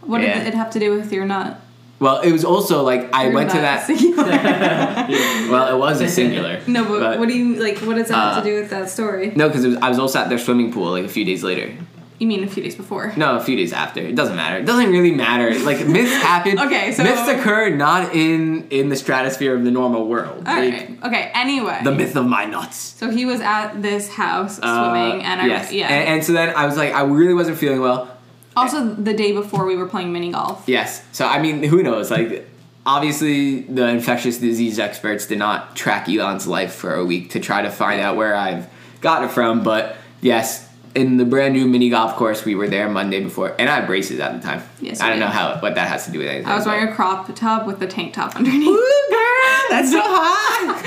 [0.00, 0.38] What Yeah.
[0.38, 1.60] did it have to do with your nut?
[2.00, 3.86] Well, it was also like I Your went to that.
[5.50, 6.60] Well, it was a singular.
[6.66, 7.78] no, but, what do you like?
[7.78, 9.32] What does that have Uh, to do with that story?
[9.36, 11.72] No, because I was also at their swimming pool like a few days later.
[12.18, 13.14] You mean a few days before?
[13.16, 14.00] No, a few days after.
[14.00, 14.58] It doesn't matter.
[14.58, 15.58] It doesn't really matter.
[15.60, 16.58] Like myths happen.
[16.60, 20.46] Okay, so- myths occur not in in the stratosphere of the normal world.
[20.46, 20.98] All Like, right.
[21.04, 21.30] Okay.
[21.34, 21.80] Anyway.
[21.82, 22.76] The myth of my nuts.
[23.00, 25.72] So he was at this house Uh, swimming, and I yes.
[25.72, 25.88] yeah.
[25.88, 28.08] And, and so then I was like, I really wasn't feeling well.
[28.56, 30.64] Also, the day before we were playing mini golf.
[30.66, 31.04] Yes.
[31.12, 32.10] So I mean, who knows?
[32.10, 32.48] Like,
[32.84, 37.62] obviously, the infectious disease experts did not track Elon's life for a week to try
[37.62, 38.68] to find out where I've
[39.00, 39.62] got it from.
[39.62, 43.68] But yes, in the brand new mini golf course, we were there Monday before, and
[43.68, 44.62] I had braces at the time.
[44.80, 46.50] Yes, I don't know how what that has to do with anything.
[46.50, 48.68] I was wearing a crop top with a tank top underneath.
[48.68, 49.06] Ooh,
[49.70, 50.82] that's so hot.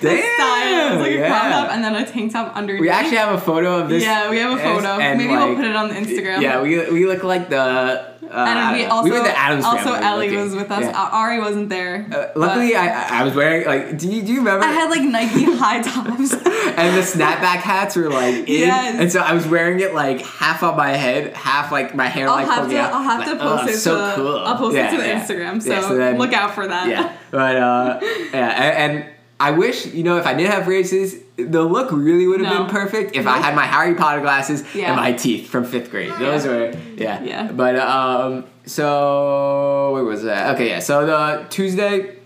[0.00, 0.34] Damn.
[0.34, 0.86] Style.
[0.86, 1.50] It was like a crop yeah.
[1.50, 2.80] top and then a tank top underneath.
[2.80, 4.02] We actually have a photo of this.
[4.02, 4.98] yeah, we have a photo.
[4.98, 6.42] Maybe like, we'll put it on the Instagram.
[6.42, 8.13] Yeah, we, we look like the.
[8.34, 10.42] Uh, we also we were the Adams also family Ellie looking.
[10.44, 10.82] was with us.
[10.82, 11.08] Yeah.
[11.12, 12.06] Ari wasn't there.
[12.12, 13.96] Uh, luckily, I I was wearing like.
[13.98, 14.64] Do you do you remember?
[14.64, 16.32] I had like Nike high tops.
[16.32, 18.96] and the snapback hats were like in, Yes.
[18.98, 22.28] and so I was wearing it like half on my head, half like my hair
[22.28, 22.76] I'll like have to.
[22.78, 22.92] out.
[22.92, 23.76] I'll have Like, to post oh, it.
[23.76, 24.38] So to, cool.
[24.38, 25.24] I'll post Yeah, it to the yeah.
[25.24, 25.62] Instagram.
[25.62, 26.88] So, so then- look out for that.
[26.88, 31.16] Yeah, but uh, yeah, and, and I wish you know if I did have braces,
[31.36, 32.62] the look really would have No.
[32.64, 34.86] been perfect if I had my Harry Potter glasses Yeah.
[34.88, 36.12] and my teeth from fifth grade.
[36.18, 37.22] Those were yeah.
[37.22, 37.50] Yeah.
[37.52, 40.54] But um, so where was that?
[40.54, 40.80] Okay, yeah.
[40.80, 42.16] So the Tuesday.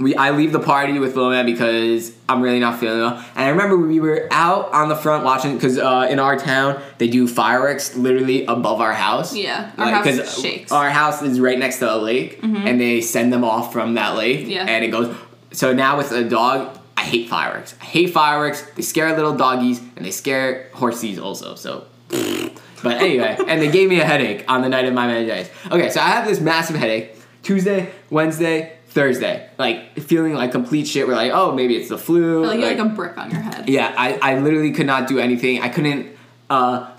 [0.00, 3.16] We, I leave the party with Lil Man because I'm really not feeling well.
[3.34, 6.80] And I remember we were out on the front watching because uh, in our town
[6.98, 9.34] they do fireworks literally above our house.
[9.34, 10.70] Yeah, our Like, house shakes.
[10.70, 14.14] Our house is right next to a lake, and they send them off from that
[14.16, 14.46] lake.
[14.46, 14.66] Yeah.
[14.68, 15.12] And it goes.
[15.52, 17.74] So now with a dog, I hate fireworks.
[17.80, 18.62] I hate fireworks.
[18.74, 21.54] They scare little doggies, and they scare horsies also.
[21.54, 21.86] So.
[22.80, 25.50] But anyway, and they gave me a headache on the night of my meningitis.
[25.68, 27.16] Okay, so I have this massive headache.
[27.42, 31.06] Tuesday, Wednesday, Thursday, like feeling like complete shit.
[31.06, 32.44] We're like, oh, maybe it's the flu.
[32.44, 33.68] Like, had, like a brick on your head.
[33.68, 35.60] Yeah, I, I literally could not do anything.
[35.60, 36.16] I couldn't.
[36.48, 36.90] Uh,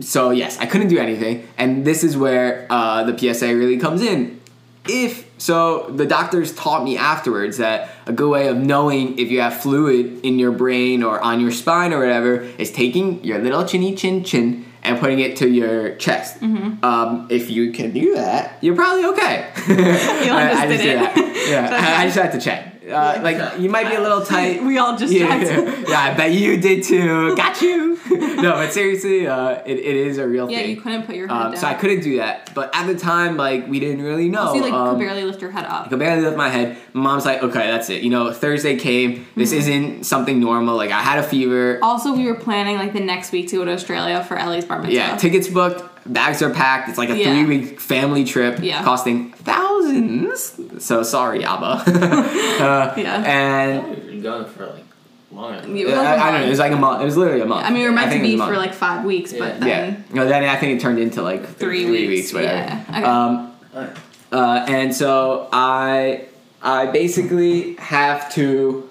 [0.00, 4.02] so yes, I couldn't do anything, and this is where uh, the PSA really comes
[4.02, 4.37] in.
[4.86, 9.40] If so, the doctors taught me afterwards that a good way of knowing if you
[9.40, 13.64] have fluid in your brain or on your spine or whatever is taking your little
[13.64, 16.40] chinny chin chin and putting it to your chest.
[16.40, 16.84] Mm-hmm.
[16.84, 19.50] Um, if you can do that, you're probably okay.
[19.68, 20.98] Elon just did it.
[20.98, 21.46] that.
[21.48, 22.77] Yeah, I, I just had to check.
[22.90, 24.62] Uh, like you might be a little tight.
[24.62, 25.88] We all just Yeah, checked.
[25.88, 27.36] yeah, I bet you did too.
[27.36, 27.98] Got you.
[28.10, 30.68] no, but seriously, uh, it, it is a real Yeah, thing.
[30.70, 31.60] Yeah, you couldn't put your head um, down.
[31.60, 32.52] so I couldn't do that.
[32.54, 34.54] But at the time, like we didn't really know.
[34.54, 35.86] You like um, could barely lift your head up.
[35.86, 36.76] I could barely lift my head.
[36.92, 38.02] Mom's like, okay, that's it.
[38.02, 39.26] You know, Thursday came.
[39.36, 39.58] This Mm-hmm.
[39.58, 40.76] isn't something normal.
[40.76, 41.78] Like I had a fever.
[41.82, 44.78] Also, we were planning like the next week to go to Australia for Ellie's bar
[44.78, 44.94] mitzvah.
[44.94, 45.82] Yeah, tickets booked.
[46.08, 46.88] Bags are packed.
[46.88, 47.30] It's like a Yeah.
[47.32, 48.82] three week family trip Yeah.
[48.82, 50.58] costing thousands.
[50.84, 51.82] So sorry, Abba.
[51.86, 53.22] uh, Yeah.
[53.24, 54.84] And You're going for like
[55.30, 55.76] Long.
[55.76, 56.32] You were I, like don't know.
[56.32, 56.46] month.
[56.46, 57.02] It was like a month.
[57.02, 57.66] It was literally a month.
[57.66, 59.58] I mean, we were meant to it be was a for like five weeks, but
[59.60, 59.66] Yeah.
[59.66, 59.80] yeah.
[59.90, 62.54] then No, then I think it turned into like Three three weeks, weeks, whatever.
[62.56, 62.84] yeah.
[62.88, 63.02] Okay.
[63.04, 63.96] Um, Alright.
[64.32, 66.22] uh, and so I
[66.62, 68.87] I basically have to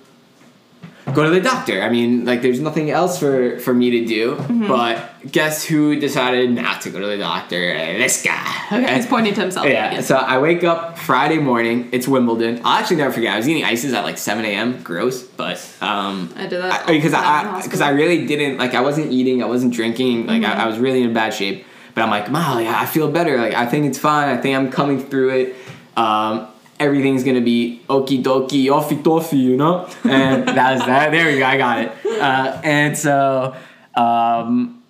[1.13, 1.81] go to the doctor.
[1.81, 4.35] I mean, like there's nothing else for for me to do.
[4.35, 4.67] Mm-hmm.
[4.67, 7.57] But guess who decided not to go to the doctor?
[7.97, 8.45] This guy.
[8.71, 8.95] Okay.
[8.95, 9.65] he's pointing to himself.
[9.67, 10.03] Yeah, again.
[10.03, 11.89] so I wake up Friday morning.
[11.91, 12.61] It's Wimbledon.
[12.63, 13.33] I'll actually never forget.
[13.33, 14.81] I was eating ices at like 7 a.m.
[14.83, 17.93] Gross, but um, I did that because I because I, hospital.
[17.95, 19.41] really didn't like I wasn't eating.
[19.43, 20.27] I wasn't drinking.
[20.27, 20.59] Like Mm-hmm.
[20.59, 21.65] I, I was really in bad shape.
[21.95, 23.37] But I'm like, Molly, I feel better.
[23.37, 24.29] Like I think it's fine.
[24.29, 25.55] I think I'm coming through it.
[25.97, 26.47] Um,
[26.79, 29.87] everything's gonna be okie dokie, offy toffee, you know.
[30.03, 31.11] And that was that.
[31.11, 31.45] There we go.
[31.45, 31.91] I got it.
[32.21, 33.55] Uh, and so
[33.95, 34.83] um,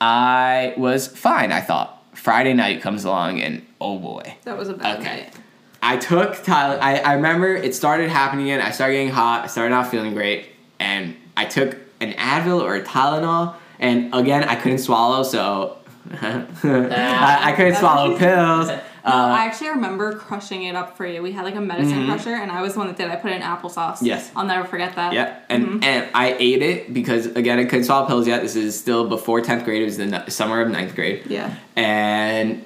[0.00, 1.52] I was fine.
[1.52, 4.34] I thought Friday night comes along and oh boy.
[4.44, 5.20] that was a bad Okay.
[5.22, 5.34] night.
[5.82, 6.78] I took Tyler.
[6.82, 8.60] I, I remember it started happening again.
[8.60, 9.44] I started getting hot.
[9.44, 10.46] I started not feeling great,
[10.80, 15.76] and I took an Advil or a Tylenol, and again I couldn't swallow, so
[16.20, 18.20] I, I couldn't swallow what
[18.98, 19.14] she pills.
[19.14, 21.22] I Uh, actually remember crushing it up for you.
[21.22, 23.10] We had like a medicine crusher, and I was the one that did.
[23.10, 23.96] I put it in applesauce.
[23.96, 24.06] Mm-hmm.
[24.06, 24.30] Yes.
[24.36, 25.12] I'll never forget that.
[25.12, 25.84] yeah, and Mm-hmm.
[25.84, 28.42] and I ate it because again I couldn't swallow pills yet.
[28.42, 29.82] This is still before tenth grade.
[29.82, 31.22] It was the summer of ninth grade.
[31.26, 31.54] Yeah.
[31.76, 32.64] and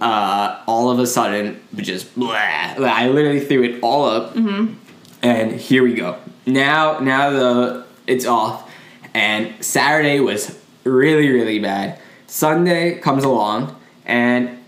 [0.00, 2.32] uh, all of a sudden, just blah.
[2.34, 4.74] I literally threw it all up, Mm-hmm.
[5.22, 6.16] and here we go.
[6.46, 8.68] Now, now the it's off,
[9.14, 11.98] and Saturday was really, really bad.
[12.26, 14.58] Sunday comes along, and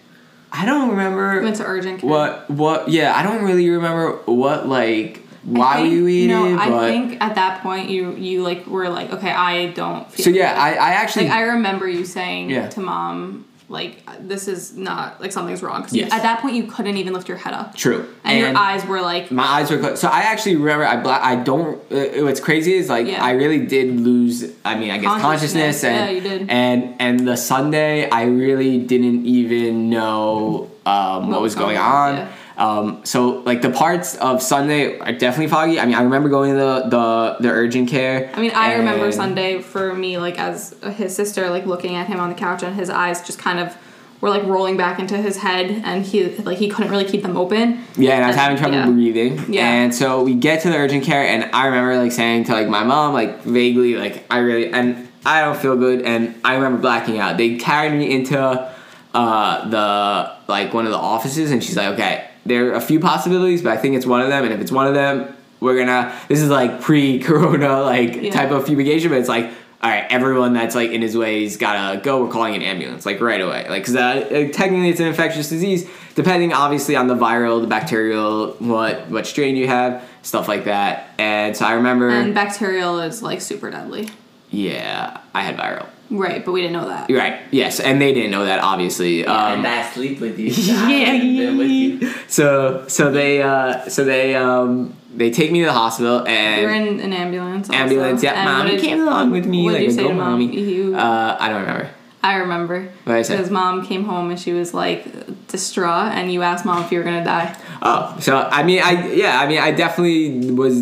[0.57, 2.09] I don't remember We went to urgent care.
[2.11, 2.89] what what.
[2.89, 7.21] Yeah, I don't really remember what like why think, you eat no, it, I think
[7.21, 10.25] at that point you you like were like, okay, I don't feel.
[10.25, 10.61] so yeah, good.
[10.61, 12.69] I I actually like I remember you saying Yeah.
[12.71, 16.13] to mom like this is not like something's wrong because Yes.
[16.13, 19.01] at that point you couldn't even lift your head up true and, your eyes were
[19.01, 19.99] like My eyes were closed.
[20.03, 20.85] So I actually remember.
[20.85, 21.81] I bla- I don't.
[21.91, 23.25] Uh, what's crazy is like Yeah.
[23.25, 24.45] I really did lose.
[24.65, 25.81] I mean, I guess Consciousness.
[25.81, 26.51] consciousness, and Yeah, you did.
[26.51, 32.17] and and the Sunday I really didn't even know um, what, was going on.
[32.17, 32.29] yeah.
[32.57, 35.81] Um, so like the parts of Sunday are definitely foggy.
[35.81, 38.31] I mean, I remember going to the the, the urgent care.
[38.35, 42.21] I mean, I remember Sunday for me, like as his sister, like looking at him
[42.21, 43.77] on the couch, and his eyes just kind of
[44.21, 47.37] were like rolling back into his head, and he like he couldn't really keep them
[47.37, 47.85] open.
[47.97, 48.87] Yeah, and I was having trouble yeah.
[48.87, 49.53] breathing.
[49.53, 49.69] Yeah.
[49.69, 52.69] And so we get to the urgent care, and I remember like saying to like
[52.69, 56.79] my mom, like vaguely, like I really and I don't feel good, and I remember
[56.79, 57.37] blacking out.
[57.37, 58.73] They carried me into
[59.13, 63.01] uh, the like one of the offices, and she's like, okay, there are a few
[63.01, 65.79] possibilities, but I think it's one of them, and if it's one of them, we're
[65.79, 66.15] gonna.
[66.29, 68.31] This is like pre-corona like Yeah.
[68.33, 69.51] type of fumigation, but it's like.
[69.83, 72.25] All right, everyone that's like in his ways gotta go.
[72.25, 75.51] We're calling an ambulance, like right away, like because uh, uh, technically it's an infectious
[75.51, 75.87] disease.
[76.15, 81.11] Depending, obviously, on the viral, the bacterial, what what strain you have, stuff like that.
[81.19, 84.09] And so I remember, And bacterial is like super deadly,
[84.55, 85.87] yeah, I had viral.
[86.11, 86.45] right?
[86.45, 87.11] But we didn't know that.
[87.11, 87.41] Right.
[87.51, 89.25] Yes, and they didn't know that, obviously.
[89.27, 90.49] Um, and I sleep with you.
[90.51, 92.13] yeah, with you.
[92.29, 96.67] So so they uh, so they um, they take me to the hospital and We
[96.67, 97.69] were in an ambulance.
[97.69, 97.79] Also.
[97.83, 98.23] ambulance.
[98.23, 99.65] Yeah, And what mommy did- came along with me.
[99.65, 100.31] what did you say to mom?
[100.41, 100.47] mommy.
[100.61, 101.89] You- Uh, I don't remember.
[102.23, 102.77] I remember.
[103.05, 103.37] What did I say?
[103.37, 105.05] Because mom came home and she was like
[105.49, 107.55] distraught, and you asked mom if you were gonna die.
[107.83, 110.81] Oh, so I mean, I yeah, I mean, I definitely was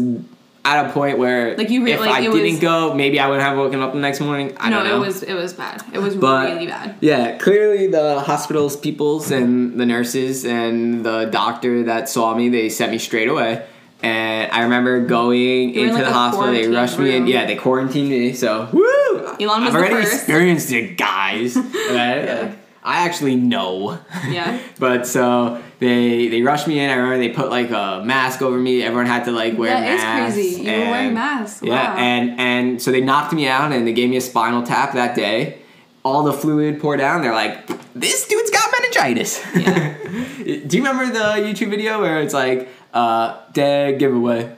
[0.64, 3.26] at a point where Like, you re- if like, I didn't was- go, maybe I
[3.26, 4.56] wouldn't have woken up the next morning.
[4.60, 4.96] I no, don't know.
[4.98, 5.82] No, it was it was bad.
[5.92, 6.94] It was But- really bad.
[7.00, 12.68] Yeah, clearly the hospital's peoples and the nurses and the doctor that saw me, they
[12.68, 13.62] sent me straight away.
[14.04, 16.52] And I remember going You were in, into like, the hospital.
[16.52, 17.26] They rushed me in.
[17.28, 18.32] Yeah, they quarantined me.
[18.32, 19.36] So woo!
[19.40, 20.14] Elon was I've already first.
[20.14, 21.56] experienced it, guys.
[21.90, 22.24] Right?
[22.24, 22.52] Yeah.
[22.84, 23.98] I actually know.
[24.28, 24.58] Yeah.
[24.78, 26.90] but so they they rushed me in.
[26.90, 28.82] I remember they put like a mask over me.
[28.82, 30.34] Everyone had to like wear That is masks.
[30.34, 30.62] crazy.
[30.62, 31.62] You were wearing and- masks.
[31.62, 31.96] Yeah, Wow.
[31.98, 35.14] and and so they knocked me out and they gave me a spinal tap that
[35.14, 35.58] day.
[36.04, 37.22] All the fluid poured down.
[37.22, 37.64] They're like,
[37.94, 39.94] "This dude's got meningitis." Yeah.
[40.66, 44.56] Do you remember the YouTube video where it's like, uh, "Dead giveaway"?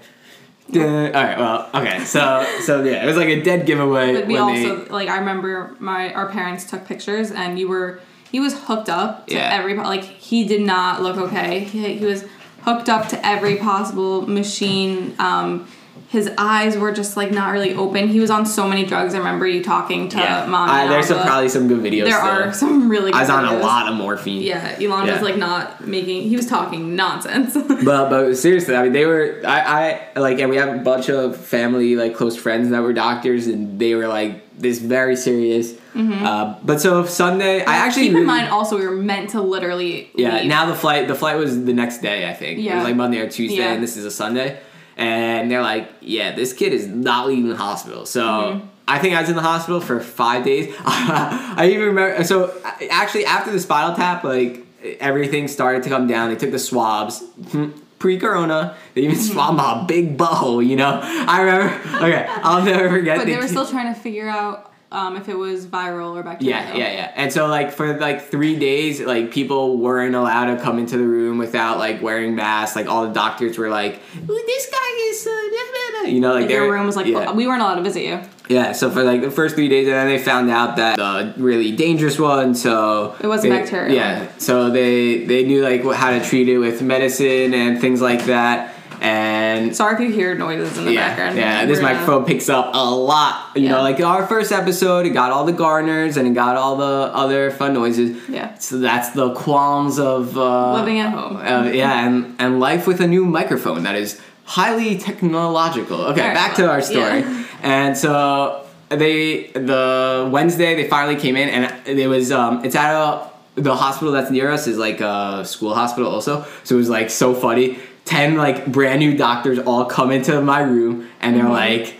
[0.70, 1.14] Dead.
[1.14, 1.38] All right.
[1.38, 2.04] Well, okay.
[2.06, 5.76] So so yeah, it was like a dead giveaway But we also like I remember
[5.78, 8.00] my our parents took pictures and you were
[8.34, 9.48] he was hooked up to Yeah.
[9.52, 11.60] every like he did not look okay.
[11.60, 12.24] He, he was
[12.62, 15.14] hooked up to every possible machine.
[15.20, 15.68] Um,
[16.14, 18.06] his eyes were just like not really open.
[18.08, 19.14] He was on so many drugs.
[19.14, 20.16] I remember you talking to.
[20.18, 20.46] Yeah.
[20.46, 20.68] mom.
[20.70, 22.04] I- and there's some, probably some good videos.
[22.04, 22.30] there still.
[22.30, 23.10] are some really.
[23.10, 24.40] Good I was on a lot of morphine.
[24.42, 25.12] Yeah, Elon Yeah.
[25.14, 26.22] was like not making.
[26.22, 27.54] He was talking nonsense.
[27.84, 31.10] But but seriously, I mean, they were I, I like, and we have a bunch
[31.10, 35.74] of family like close friends that were doctors, and they were like this very serious.
[35.96, 39.40] Uh, but so Sunday, I actually keep really, in mind also we were meant to
[39.40, 40.10] literally.
[40.14, 40.36] yeah.
[40.38, 40.46] leave.
[40.46, 42.58] Now the flight the flight was the next day, I think.
[42.58, 42.76] It Yeah.
[42.76, 43.72] was like Monday or Tuesday, Yeah.
[43.72, 44.58] and this is a Sunday.
[44.96, 48.22] And they're like, "Yeah, this kid is not leaving the hospital." So.
[48.22, 48.68] Mm-hmm.
[48.86, 50.74] I think I was in the hospital for five days.
[50.84, 52.22] I even remember.
[52.22, 52.54] So
[52.90, 54.66] actually, after the spinal tap, like
[55.00, 56.28] everything started to come down.
[56.28, 58.76] They took the swabs hmm, pre-corona.
[58.92, 59.32] They even Mm-hmm.
[59.32, 60.62] swabbed my big butthole.
[60.66, 61.74] You know, I remember.
[62.04, 63.16] Okay, I'll never forget.
[63.16, 66.22] But they the were still trying to figure out um, if it was viral or
[66.22, 66.58] bacterial.
[66.58, 67.12] yeah, yeah, yeah.
[67.16, 71.06] And so like for like three days, like people weren't allowed to come into the
[71.06, 72.76] room without like wearing masks.
[72.76, 76.70] Like all the doctors were like, "This guy is," uh, you know, like, Like your
[76.72, 77.32] room was like yeah.
[77.32, 78.20] we weren't allowed to visit you.
[78.48, 81.32] Yeah, so for like the first three days, and then they found out that the
[81.38, 82.54] really dangerous one.
[82.54, 83.94] So It wasn't they- bacterial.
[83.94, 88.24] Yeah, so they they knew like how to treat it with medicine and things like
[88.26, 88.73] that.
[89.04, 91.36] And Sorry if you hear noises in the yeah, background.
[91.36, 93.50] yeah, this microphone picks up a lot.
[93.54, 93.72] You Yeah.
[93.72, 97.10] know, like our first episode, it got all the garners and it got all the
[97.14, 98.16] other fun noises.
[98.28, 98.56] Yeah.
[98.58, 101.36] So that's the qualms of uh, Living at home.
[101.36, 106.00] uh, yeah, and and life with a new microphone that is highly technological.
[106.12, 107.20] Okay, back to our story.
[107.20, 107.40] yeah.
[107.62, 112.92] And so they the Wednesday they finally came in, and it was um it's at
[112.94, 116.44] a the hospital that's near us is like a school hospital also.
[116.64, 117.78] So it was like so funny.
[118.04, 121.52] Ten like brand new doctors all come into my room, and they're Mm-hmm.
[121.52, 121.94] like,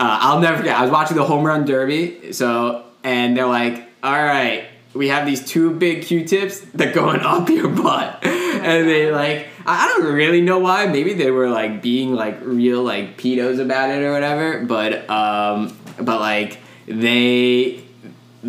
[0.00, 0.76] uh, I'll never forget.
[0.76, 4.64] I was watching the home run derby, so and they're like, all right.
[4.92, 9.84] We have these two big Q-tips that going up your butt, and they like I
[9.84, 10.86] I don't really know why.
[10.86, 14.64] Maybe they were like being like real like pedos about it or whatever.
[14.64, 17.84] But um, but like they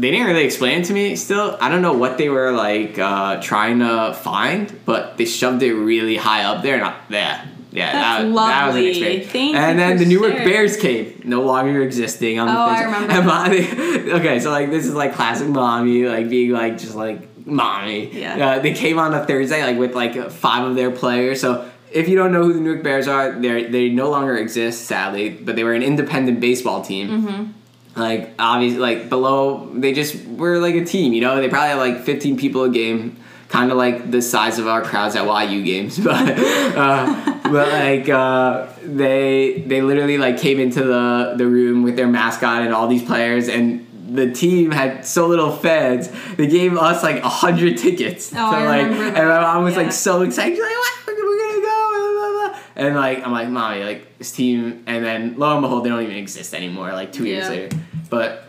[0.01, 1.15] they didn't really explain it to me.
[1.15, 5.63] Still, I don't know what they were like uh, trying to find, but they shoved
[5.63, 6.75] it really high up there.
[6.75, 9.31] And I, yeah, yeah, That's that, that was an experience.
[9.31, 10.47] Thank and then the Newark sharing.
[10.47, 14.69] Bears came, no longer existing on the Oh, I remember And mommy, okay, so like
[14.69, 18.19] this is like classic mommy, like being like just like mommy.
[18.19, 18.47] Yeah.
[18.47, 21.41] Uh, they came on a Thursday like with like five of their players.
[21.41, 24.85] So if you don't know who the Newark Bears are, they they no longer exist,
[24.85, 25.29] sadly.
[25.29, 27.09] But they were an independent baseball team.
[27.09, 27.51] Mm-hmm.
[27.97, 31.13] Like obviously, like below, they just were like a team.
[31.13, 33.17] You know, they probably had like fifteen people a game.
[33.49, 36.37] Kind of like the size of our crowds at YU games, but
[36.77, 42.07] uh, but like uh, they they literally like came into the the room with their
[42.07, 47.03] mascot and all these players and the team had so little fans they gave us
[47.03, 49.81] like a hundred tickets Oh, I like remember and my mom was Yeah.
[49.83, 55.03] like so excited she's like what and like I'm like mommy like this team and
[55.03, 57.75] then lo and behold they don't even exist anymore like two years later
[58.09, 58.43] but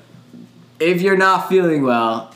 [0.81, 2.33] if you're not feeling well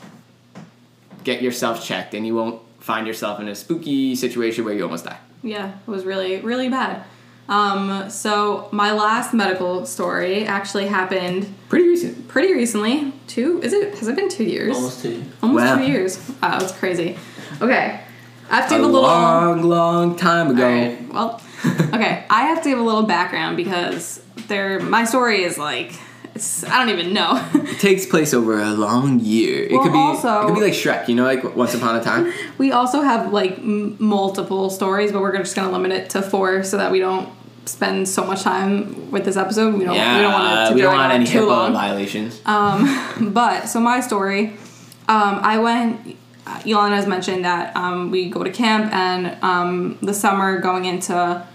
[1.23, 5.05] get yourself checked and you won't find yourself in a spooky situation where you almost
[5.05, 7.03] die Yeah, it was really, really bad.
[7.49, 13.11] Um, so my last medical story actually happened pretty recent pretty recently.
[13.27, 14.75] Two is it has it been two years?
[14.75, 15.23] Almost two.
[15.41, 15.77] Almost Wow.
[15.77, 16.31] two years.
[16.41, 17.17] Wow, it's crazy.
[17.61, 17.99] Okay.
[18.49, 21.41] I have to a give a little long long time ago Alright, well,
[21.93, 22.25] okay.
[22.29, 25.93] I have to give a little background because there, my story is like,
[26.43, 27.31] it's I don't even know.
[27.73, 29.63] It takes place over a long year.
[29.63, 32.03] It could be also- it could be like Shrek, you know, like Once Upon a
[32.03, 32.31] Time.
[32.57, 36.63] we also have like m- multiple stories, but we're just gonna limit it to four
[36.63, 37.29] so that we don't
[37.65, 39.75] spend so much time with this episode.
[39.75, 39.95] We don't.
[39.95, 41.73] yeah, we don't want it to we don't want any too HIPAA long.
[41.73, 42.41] violations.
[42.45, 44.49] Um, but so my story,
[45.07, 46.17] um, I went.
[46.67, 51.47] Elon has mentioned that um, we go to camp, and um, the summer going into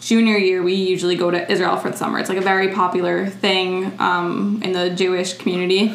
[0.00, 2.18] junior year, we usually go to Israel for the summer.
[2.18, 5.94] It's like a very popular thing um, in the Jewish community.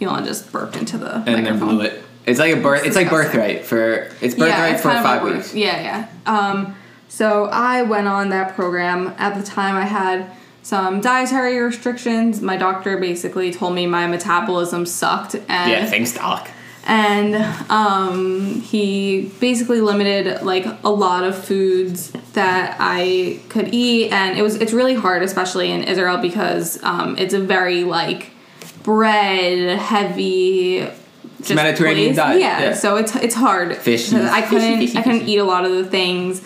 [0.00, 2.02] Elon just burped into the and then blew it.
[2.26, 2.84] It's like a birth.
[2.84, 4.10] It's like birthright for.
[4.20, 5.54] It's birthright it's for five weeks.
[5.54, 6.08] Yeah, yeah.
[6.26, 6.76] Um,
[7.08, 9.14] so I went on that program.
[9.18, 10.30] At the time, I had
[10.62, 12.42] some dietary restrictions.
[12.42, 16.50] My doctor basically told me my metabolism sucked, and Yeah, thanks, Doc.
[16.88, 17.36] And
[17.70, 24.42] um, he basically limited like a lot of foods that I could eat, and it
[24.42, 28.30] was it's really hard, especially in Israel, because um, it's a very like
[28.82, 30.88] bread heavy.
[31.40, 32.16] just Mediterranean place.
[32.16, 32.74] diet, Yeah, yeah.
[32.74, 33.76] so it's it's hard.
[33.76, 34.12] Fish.
[34.12, 35.32] I couldn't Fishy, fishy, I couldn't fishy.
[35.32, 36.42] eat a lot of the things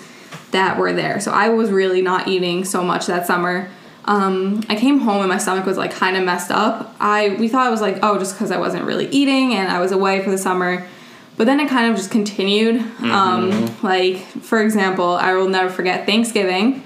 [0.51, 1.21] that were there.
[1.21, 3.71] So I was really not eating so much that summer.
[4.05, 6.95] Um, I came home and my stomach was like kind of messed up.
[6.99, 9.81] I we thought it was like oh just because I wasn't really eating and I
[9.81, 10.87] was away for the summer,
[11.37, 12.83] but then it kind of just continued.
[13.03, 16.83] Um, like for example, I will never forget Thanksgiving.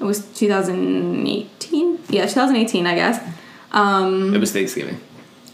[0.00, 1.98] It was 2018.
[2.08, 3.34] Yeah, 2018, I guess.
[3.72, 5.00] Um, It was Thanksgiving.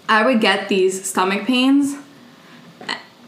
[0.08, 1.96] I would get these stomach pains.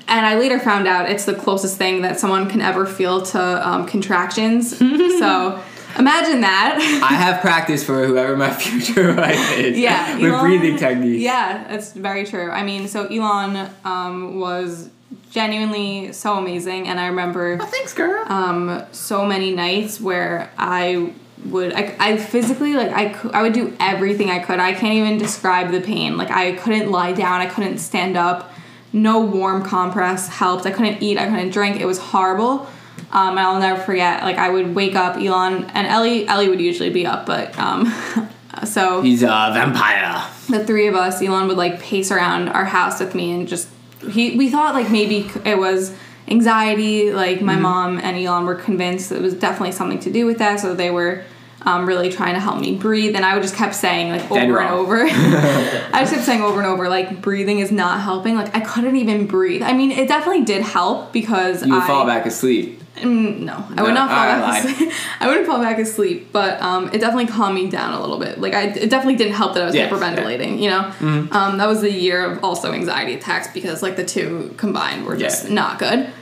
[0.07, 3.69] And I later found out it's the closest thing that someone can ever feel to
[3.69, 4.77] um, contractions.
[5.19, 5.61] so
[5.99, 6.79] imagine that.
[7.03, 9.79] I have practice for whoever my future wife is.
[9.79, 10.15] yeah.
[10.17, 11.23] with Elon- breathing techniques.
[11.23, 12.51] Yeah, that's very true.
[12.51, 14.91] I mean, so Elon um, was
[15.31, 16.89] genuinely so amazing.
[16.89, 18.25] And I remember Oh, thanks, girl.
[18.29, 21.13] um, so many nights where I
[21.47, 24.59] would I, I physically like I I would do everything I could.
[24.61, 26.17] I can't even describe the pain.
[26.17, 27.41] Like I couldn't lie down.
[27.41, 28.51] I couldn't stand up.
[28.95, 30.65] No warm compress helped.
[30.67, 31.19] I couldn't eat.
[31.19, 31.81] I couldn't drink.
[31.81, 32.67] It was horrible.
[33.13, 34.23] Um, and I'll never forget.
[34.23, 36.27] Like I would wake up, Elon and Ellie.
[36.27, 37.93] Ellie would usually be up, but um,
[38.65, 40.25] so He's a vampire.
[40.49, 43.69] the three of us, Elon would like pace around our house with me and just
[44.11, 45.95] he we thought like maybe it was
[46.29, 47.13] anxiety.
[47.13, 47.47] Like Mm-hmm.
[47.47, 50.75] my mom and Elon were convinced it was definitely something to do with that, so
[50.75, 51.23] they were
[51.63, 53.17] um, really trying to help me breathe.
[53.17, 54.79] And I would just kept saying like Dead over and wrong.
[54.81, 55.03] over.
[55.09, 58.35] I just kept saying over and over like breathing is not helping.
[58.35, 59.63] Like I couldn't even breathe.
[59.63, 62.83] I mean, it definitely did help because You would I fall back asleep.
[62.97, 64.93] Mm, no, I would not fall I back asleep.
[65.21, 68.41] I wouldn't fall back asleep, but um, it definitely calmed me down a little bit.
[68.41, 70.61] Like I, it definitely didn't help that I was Yeah, hyperventilating.
[70.61, 74.55] You know, um, that was the year of also anxiety attacks because like the two
[74.59, 75.55] combined were just Yeah.
[75.55, 76.01] not good.
[76.01, 76.13] It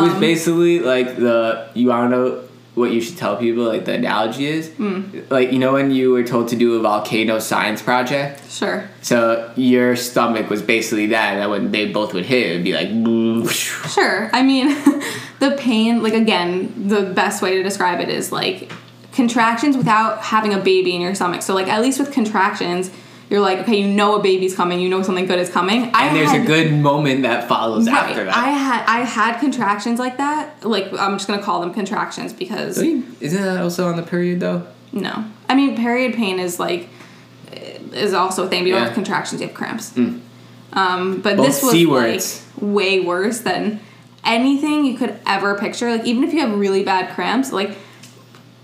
[0.00, 2.40] was Um, basically like the you wanna know
[2.78, 5.02] what you should tell people like the analogy is Hmm.
[5.30, 8.88] like you know when you were told to do a volcano science project Sure.
[9.02, 12.74] so your stomach was basically that and when they both would hit it would be
[12.74, 12.88] like
[13.88, 14.30] Sure.
[14.32, 14.68] I mean,
[15.40, 18.70] the pain, like, again, the best way to describe it is like
[19.12, 21.42] contractions without having a baby in your stomach.
[21.42, 22.90] So, like, at least with contractions,
[23.30, 25.90] you're like, okay, you know a baby's coming, you know something good is coming.
[25.94, 27.96] I and there's a good moment that follows Right.
[28.10, 30.64] after that I had I had contractions like that.
[30.64, 34.40] Like I'm just gonna call them contractions because you- isn't that also on the period
[34.40, 35.24] though no.
[35.48, 36.88] I mean period pain is like
[37.92, 38.66] is also a thing.
[38.66, 38.86] You don't Yeah.
[38.86, 39.92] have contractions, you have cramps.
[40.72, 42.22] Um, but Both this was C like
[42.60, 43.80] way worse than
[44.24, 45.90] anything you could ever picture.
[45.90, 47.70] Like even if you have really bad cramps, like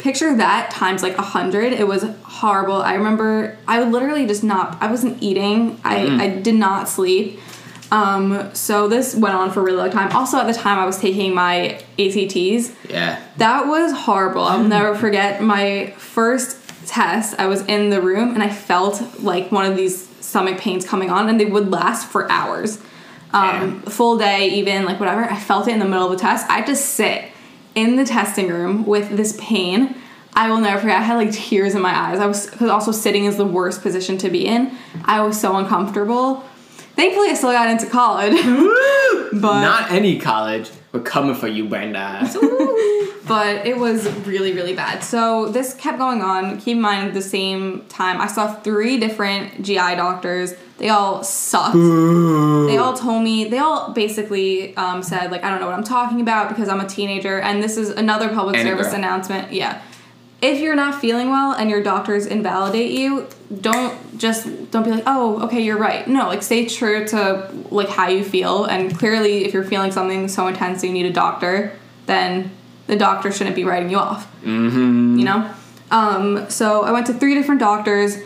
[0.05, 1.73] picture that times like a hundred.
[1.73, 2.83] It was horrible.
[2.83, 4.77] I remember I would literally just not.
[4.83, 5.79] I wasn't eating.
[5.79, 6.21] Mm-hmm.
[6.21, 7.41] I I did not sleep.
[7.91, 10.13] Um, so this went on for a really long time.
[10.13, 12.73] Also at the time I was taking my ACTs.
[12.89, 14.43] yeah That was horrible.
[14.43, 17.39] I'll never forget my first test.
[17.39, 21.11] I was in the room and I felt like one of these stomach pains coming
[21.11, 22.79] on, and they would last for hours.
[23.33, 25.25] Um, full day, even like whatever.
[25.25, 26.49] I felt it in the middle of the test.
[26.49, 27.25] I had to sit
[27.75, 29.97] in the testing room with this pain.
[30.35, 30.99] I will never forget.
[30.99, 32.19] I had like tears in my eyes.
[32.19, 34.77] I was because also sitting is the worst position to be in.
[35.05, 36.45] I was so uncomfortable.
[36.97, 38.35] Thankfully, I still got into college,
[39.33, 42.31] but not any college we're coming for you Brenda.
[43.27, 45.03] But it was really really bad.
[45.03, 46.61] So this kept going on.
[46.61, 50.55] Keep in mind at the same time i saw three different gi doctors.
[50.79, 51.75] They all sucked.
[51.75, 55.85] They all told me they all basically um, said like i don't know what i'm
[55.85, 57.41] talking about because i'm a teenager.
[57.41, 59.53] And this is another public And service announcement.
[59.53, 59.83] Yeah
[60.45, 63.27] if you're not feeling well and your doctors invalidate you
[63.61, 66.07] don't just don't be like oh okay you're right.
[66.07, 68.65] No like stay true to like how you feel.
[68.65, 71.73] And clearly if you're feeling something so intense that you need a doctor
[72.07, 72.51] then
[72.87, 74.31] the doctor shouldn't be writing you off.
[74.43, 75.19] Mm-hmm.
[75.19, 75.51] You know?
[75.91, 78.19] Um, so i went to three different doctors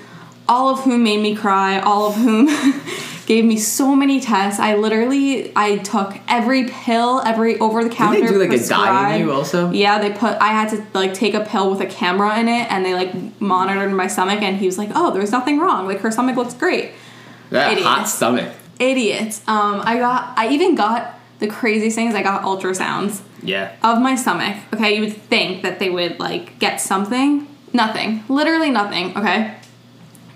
[0.49, 2.49] all of whom made me cry all of whom
[3.29, 7.97] gave me so many tests i literally i took every pill every over the did
[7.97, 10.37] counter they do like a dye in you also yeah, they put.
[10.41, 13.41] I had to like take a pill with a camera in it, and they like
[13.41, 15.87] monitored my stomach, and he was like, "Oh, there's nothing wrong.
[15.87, 16.93] Like her stomach looks great."
[17.51, 19.41] that hot stomach Idiots.
[19.49, 20.39] Um, I got.
[20.39, 22.14] I even got the craziest things.
[22.14, 24.57] I got ultrasounds yeah of my stomach.
[24.74, 27.47] Okay, you would think that they would like get something.
[27.72, 28.24] Nothing.
[28.29, 29.16] Literally nothing.
[29.16, 29.57] Okay.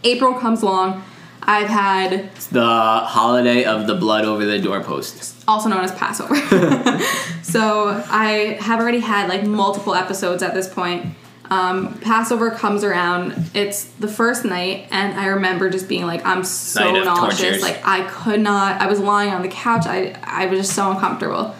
[0.05, 1.05] April comes along.
[1.45, 6.36] I've had it's the holiday of the blood over the doorpost also known as Passover.
[7.43, 11.14] so I have already had like multiple episodes at this point.
[11.51, 13.51] Um, Passover comes around.
[13.53, 17.40] It's the first night, and I remember just being like, I'm so nauseous.
[17.40, 17.62] tortures.
[17.62, 18.80] Like I could not.
[18.80, 19.84] I was lying on the couch.
[19.86, 21.55] I I was just so uncomfortable.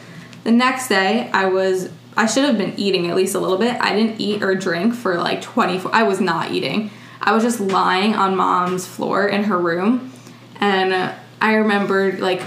[0.45, 1.91] The next day, I was.
[2.15, 3.75] I should have been eating at least a little bit.
[3.81, 5.95] I didn't eat or drink for like 24.
[5.95, 6.91] I was not eating.
[7.25, 10.13] I was just lying on mom's floor in her room,
[10.61, 12.43] and I remember like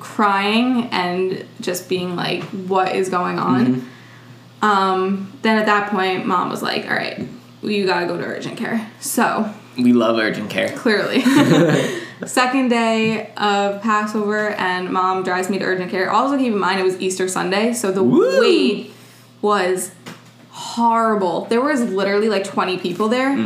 [0.00, 3.86] crying and just being like, "What is going on?"
[4.62, 7.26] Um, then at that point, mom was like, "All right,
[7.62, 11.20] you gotta go to urgent care." So we love urgent care clearly,
[12.26, 16.10] second day of Passover, and mom drives me to urgent care.
[16.10, 18.40] Also, keep in mind it was Easter Sunday, so the Woo!
[18.40, 18.90] wait
[19.42, 19.90] was
[20.50, 21.44] horrible.
[21.46, 23.36] There was literally like twenty people there.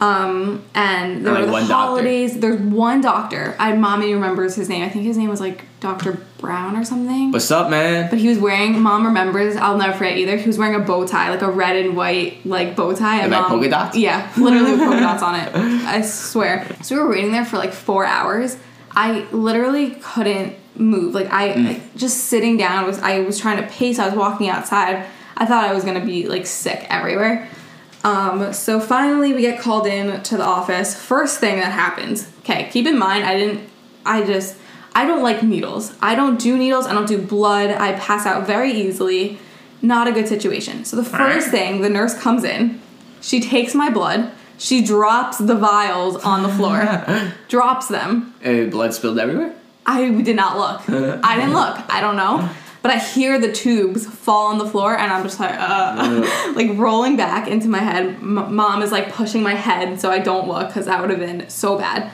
[0.00, 1.74] Um, and there And, were the one doctor.
[1.74, 2.38] holidays.
[2.40, 3.54] There's one doctor.
[3.58, 4.84] I mommy remembers his name.
[4.84, 6.18] I think his name was like Dr.
[6.38, 7.30] Brown or something.
[7.32, 8.80] what's up man But he was wearing.
[8.82, 9.56] Mom remembers.
[9.56, 10.36] I'll never forget either.
[10.36, 13.20] He was wearing a bow tie, like a red and white like bow tie.
[13.20, 13.96] And like, mom, polka dots?
[13.96, 15.54] Yeah, literally with polka dots on it.
[15.54, 16.66] I swear.
[16.82, 18.56] So we were waiting there for like four hours.
[18.90, 21.14] I literally couldn't move.
[21.14, 21.66] Like I Mm.
[21.68, 22.98] like, just sitting down was.
[22.98, 23.98] I was trying to pace.
[24.00, 25.06] I was walking outside.
[25.36, 27.48] I thought I was gonna be like sick everywhere.
[28.04, 30.94] Um, so finally we get called in to the office.
[30.94, 32.30] First thing that happens.
[32.40, 33.68] Okay, keep in mind I didn't
[34.04, 34.56] I just
[34.94, 35.94] I don't like needles.
[36.00, 37.70] I don't do needles, I don't do blood.
[37.70, 39.38] I pass out very easily.
[39.82, 40.84] Not a good situation.
[40.84, 42.80] So the first thing the nurse comes in,
[43.20, 47.32] she takes my blood, she drops the vials on the floor.
[47.48, 48.34] drops them.
[48.44, 49.54] Uh, blood spilled everywhere.
[49.86, 50.88] I did not look.
[50.88, 51.78] I didn't look.
[51.90, 52.48] I don't know.
[52.84, 56.76] But I hear the tubes fall on the floor, and I'm just like, uh, like
[56.76, 58.04] rolling back into my head.
[58.20, 61.18] M- Mom is like pushing my head so I don't look because that would have
[61.18, 62.12] been so bad.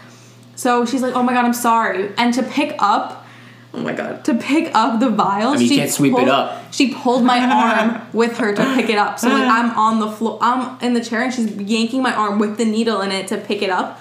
[0.54, 3.26] So she's like, "Oh my god, I'm sorry." And to pick up,
[3.74, 6.18] oh my god, to pick up the vials, I mean, you she can't sweep it
[6.18, 6.72] pulled- up.
[6.72, 7.40] She pulled my
[7.90, 9.18] arm with her to pick it up.
[9.18, 12.38] So like I'm on the floor, I'm in the chair, and she's yanking my arm
[12.38, 14.00] with the needle in it to pick it up.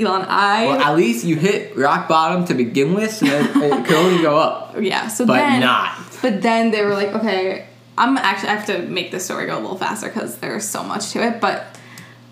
[0.00, 3.86] Elon, I Well, at least you hit rock bottom to begin with, so then it
[3.86, 4.74] could only go up.
[4.80, 5.08] yeah.
[5.08, 5.98] So But then, not.
[6.22, 7.66] But then they were like, okay,
[7.98, 10.82] I'm actually I have to make this story go a little faster because there's so
[10.82, 11.40] much to it.
[11.40, 11.78] But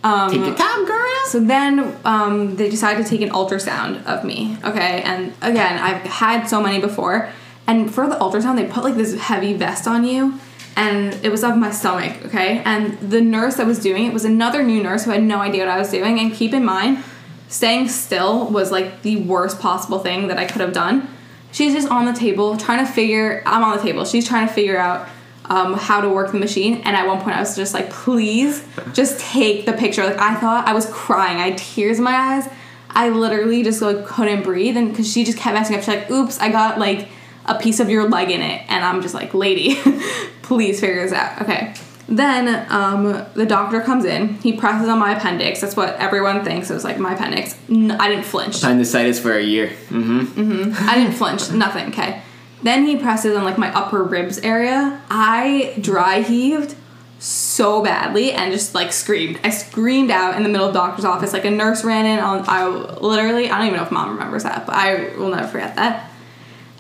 [0.03, 1.07] um, Take your time, girl.
[1.27, 4.57] so then um, they decided to take an ultrasound of me.
[4.65, 7.29] Okay, and again, I've had so many before,
[7.67, 10.41] and for the ultrasound, they put like this heavy vest on you,
[10.75, 12.25] and it was of my stomach.
[12.25, 15.41] Okay, and the nurse that was doing it was another new nurse who had no
[15.41, 16.19] idea what I was doing.
[16.19, 17.05] And keep in mind,
[17.51, 21.09] staying still was like the worst possible thing that I could have done.
[21.53, 23.43] She's just on the table trying to figure.
[23.45, 24.05] I'm on the table.
[24.05, 25.09] She's trying to figure out
[25.47, 26.77] um, how to work the machine.
[26.85, 30.07] And at one point, I was just like, please, just take the picture.
[30.07, 31.39] Like I thought I was crying.
[31.39, 32.49] I had tears in my eyes.
[32.89, 35.83] I literally just like couldn't breathe, and because she just kept messing up.
[35.83, 37.09] She's like, "Oops, I got like
[37.47, 39.77] a piece of your leg in it," and I'm just like, "Lady,
[40.43, 41.73] please figure this out." Okay.
[42.11, 44.35] Then um, the doctor comes in.
[44.35, 45.61] He presses on my appendix.
[45.61, 46.69] That's what everyone thinks.
[46.69, 47.55] It was like my appendix.
[47.69, 48.57] N- I didn't flinch.
[48.57, 49.69] Appendicitis for a year.
[49.91, 50.73] Mm-hmm.
[50.89, 51.53] I didn't flinch.
[51.53, 51.89] Nothing.
[51.91, 52.23] Okay.
[52.65, 55.01] Then he presses on like my upper ribs area.
[55.09, 56.75] I dry heaved
[57.21, 59.39] so badly and just like screamed.
[59.45, 61.33] I screamed out in the middle of the doctor's office.
[61.33, 62.19] Like a nurse ran in.
[62.19, 65.47] On, I literally, I don't even know if mom remembers that, but I will never
[65.47, 66.10] forget that.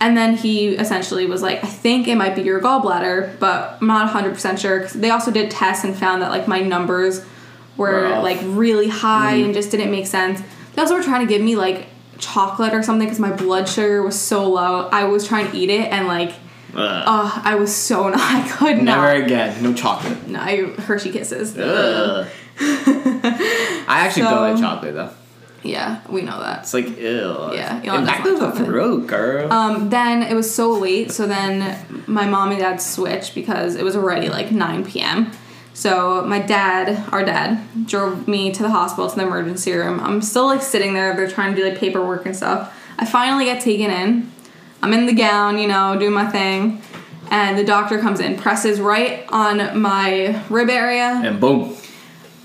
[0.01, 3.86] And then he essentially was like, I think it might be your gallbladder, but I'm
[3.86, 4.80] not 100% sure.
[4.80, 7.22] 'Cause they also did tests and found that like my numbers
[7.76, 9.44] were like really high mm.
[9.44, 10.40] and just didn't make sense.
[10.74, 11.86] They also were trying to give me like
[12.18, 14.88] chocolate or something because my blood sugar was so low.
[14.90, 16.30] I was trying to eat it and like,
[16.74, 17.05] Ugh.
[17.07, 18.84] oh, I was so not, I could not.
[18.84, 19.62] Never again.
[19.62, 20.28] No chocolate.
[20.28, 21.57] No, I, Hershey Kisses.
[21.59, 22.26] Ugh.
[22.61, 25.11] I actually don't like chocolate though.
[25.62, 26.61] Yeah, we know that.
[26.61, 27.54] It's like ill.
[27.54, 29.52] Yeah, and Elon back doesn't to the girl.
[29.52, 33.84] Um, then it was so late, so then my mom and dad switched because it
[33.84, 35.30] was already like 9 p.m.
[35.74, 40.00] So my dad, our dad, drove me to the hospital to the emergency room.
[40.00, 42.74] I'm still like sitting there, they're trying to do like paperwork and stuff.
[42.98, 44.32] I finally get taken in.
[44.82, 46.82] I'm in the gown, you know, doing my thing.
[47.30, 51.76] And the doctor comes in, presses right on my rib area, and boom.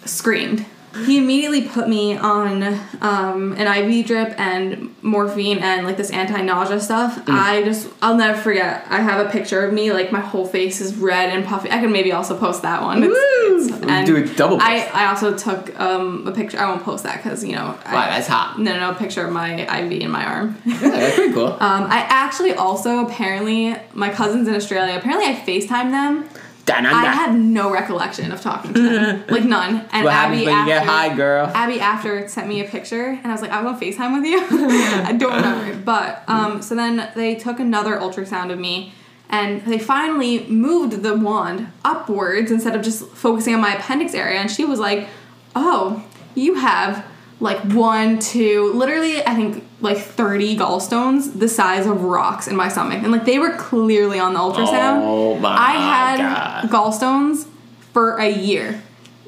[0.05, 0.65] screamed.
[1.03, 2.63] He immediately put me on
[3.01, 7.21] um, an IV drip and morphine and like this anti-nausea stuff.
[7.27, 8.85] I just I'll never forget.
[8.89, 11.69] I have a picture of me like my whole face is red and puffy.
[11.69, 13.03] I can maybe also post that one.
[13.03, 14.95] It's, it's- and do a double I post.
[14.95, 16.57] I also took um, a picture.
[16.59, 17.77] I won't post that because you know.
[17.85, 18.59] I, that's hot.
[18.59, 20.57] No, no, a picture of my IV in my arm.
[20.65, 21.47] Yeah, that's pretty cool.
[21.47, 24.95] Um, I actually also apparently my cousins in Australia.
[24.97, 26.29] Apparently, I Facetimed them.
[26.67, 29.85] I have no recollection of talking to them, like none.
[29.91, 31.47] And what Abby when you after, get high, girl?
[31.47, 34.25] Abby after sent me a picture, and I was like, I was on Facetime with
[34.25, 34.39] you.
[35.03, 38.93] I don't remember, but um, so then they took another ultrasound of me,
[39.29, 44.39] and they finally moved the wand upwards instead of just focusing on my appendix area.
[44.39, 45.07] And she was like,
[45.55, 46.03] "Oh,
[46.33, 47.05] you have."
[47.41, 52.69] Like one, two, literally, I think like 30 gallstones the size of rocks in my
[52.69, 53.03] stomach.
[53.03, 55.01] And like they were clearly on the ultrasound.
[55.03, 56.69] Oh my I had God.
[56.69, 57.45] gallstones
[57.91, 58.81] for a year.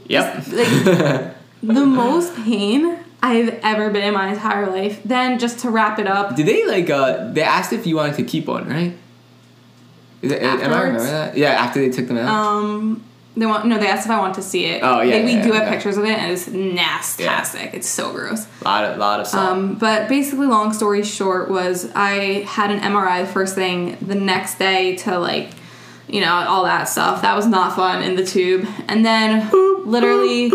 [0.08, 0.36] Yep.
[0.48, 0.48] Like
[1.64, 5.02] the most pain I've ever been in my entire life.
[5.04, 8.16] Then just to wrap it up, Did they like uh they asked if you wanted
[8.16, 8.96] to keep one, right?
[10.22, 10.82] Is it, am I Afterwards?
[10.86, 11.38] remember that?
[11.38, 12.30] Yeah, after they took them out.
[12.30, 13.04] um,
[13.38, 13.78] they want no.
[13.78, 14.82] They asked if I want to see it.
[14.84, 15.72] Oh, yeah, Like, we yeah, do yeah, have yeah.
[15.72, 17.74] pictures of it, and it's nastastic.
[17.74, 18.48] It's so gross.
[18.62, 19.52] A lot of lot of salt.
[19.52, 24.16] Um, but basically, long story short, was I had an MRI the first thing the
[24.16, 25.52] next day to like,
[26.08, 27.22] you know, all that stuff.
[27.22, 29.50] That was not fun in the tube, and then
[29.86, 30.52] literally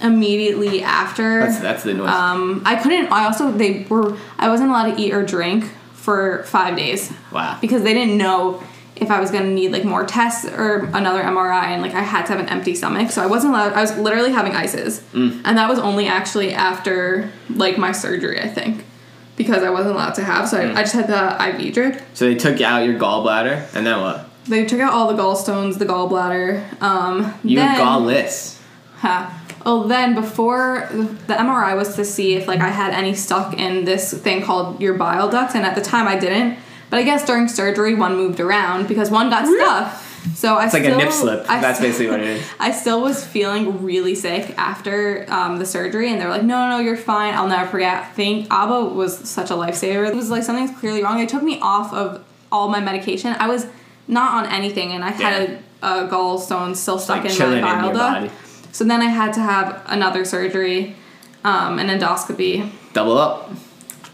[0.00, 2.08] immediately after, that's that's the noise.
[2.08, 3.10] um, I couldn't.
[3.10, 4.16] I also they were.
[4.38, 7.56] I wasn't allowed to eat or drink for five days wow.
[7.60, 8.62] because they didn't know
[8.96, 12.26] if I was gonna need like more tests or another MRI, and like I had
[12.26, 13.72] to have an empty stomach, so I wasn't allowed.
[13.72, 15.40] I was literally having ices, Mm.
[15.44, 18.84] and that was only actually after like my surgery, I think,
[19.36, 20.48] because I wasn't allowed to have.
[20.48, 20.76] So Mm.
[20.76, 22.02] I, I just had the IV drip.
[22.14, 24.28] So they took out your gallbladder, and then what?
[24.46, 26.82] They took out all the gallstones, the gallbladder.
[26.82, 28.58] Um, You then, were gallless.
[28.98, 29.26] Huh.
[29.64, 33.54] Oh, then before the the MRI was to see if like I had any stuck
[33.58, 36.58] in this thing called your bile ducts, and at the time I didn't.
[36.92, 39.98] But I guess during surgery one moved around because one got stuck.
[40.34, 41.46] So I It's like still, a nip slip.
[41.48, 42.44] I That's still- basically what it is.
[42.60, 46.68] I still was feeling really sick after um, the surgery, and they were like, "No,
[46.68, 48.02] no, you're fine." I'll never forget.
[48.02, 50.06] I think Abba was such a lifesaver.
[50.06, 51.16] It was like something's clearly wrong.
[51.16, 52.22] They took me off of
[52.52, 53.34] all my medication.
[53.38, 53.66] I was
[54.06, 57.58] not on anything, and I had a, a gallstone still stuck like in my chilling
[57.60, 57.96] in bile duct.
[58.20, 58.30] body.
[58.70, 60.94] So then I had to have another surgery,
[61.42, 62.70] um, an endoscopy.
[62.92, 63.50] Double up.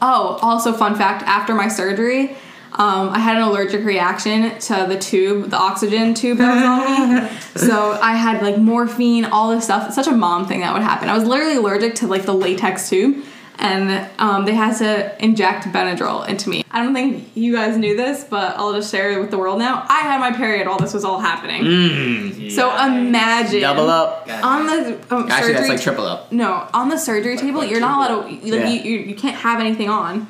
[0.01, 2.37] Oh, also fun fact: after my surgery,
[2.72, 7.24] um, I had an allergic reaction to the tube, the oxygen tube that was on
[7.24, 7.40] me.
[7.56, 9.86] so I had like morphine, all this stuff.
[9.86, 11.08] It's such a mom thing that would happen.
[11.08, 13.24] I was literally allergic to like the latex tube,
[13.58, 16.62] and um, they had to inject Benadryl into me.
[16.70, 19.58] I don't think you guys knew this, but I'll just share it with the world
[19.58, 19.84] now.
[19.88, 22.50] I had my period while this was all happening.
[22.50, 24.28] So imagine Double up.
[24.44, 26.30] on the um, Actually, that's like triple up.
[26.30, 28.34] no, on the surgery table, you're not allowed to.
[28.34, 28.68] Like, Yeah.
[28.68, 30.28] you, you, you can't have anything on.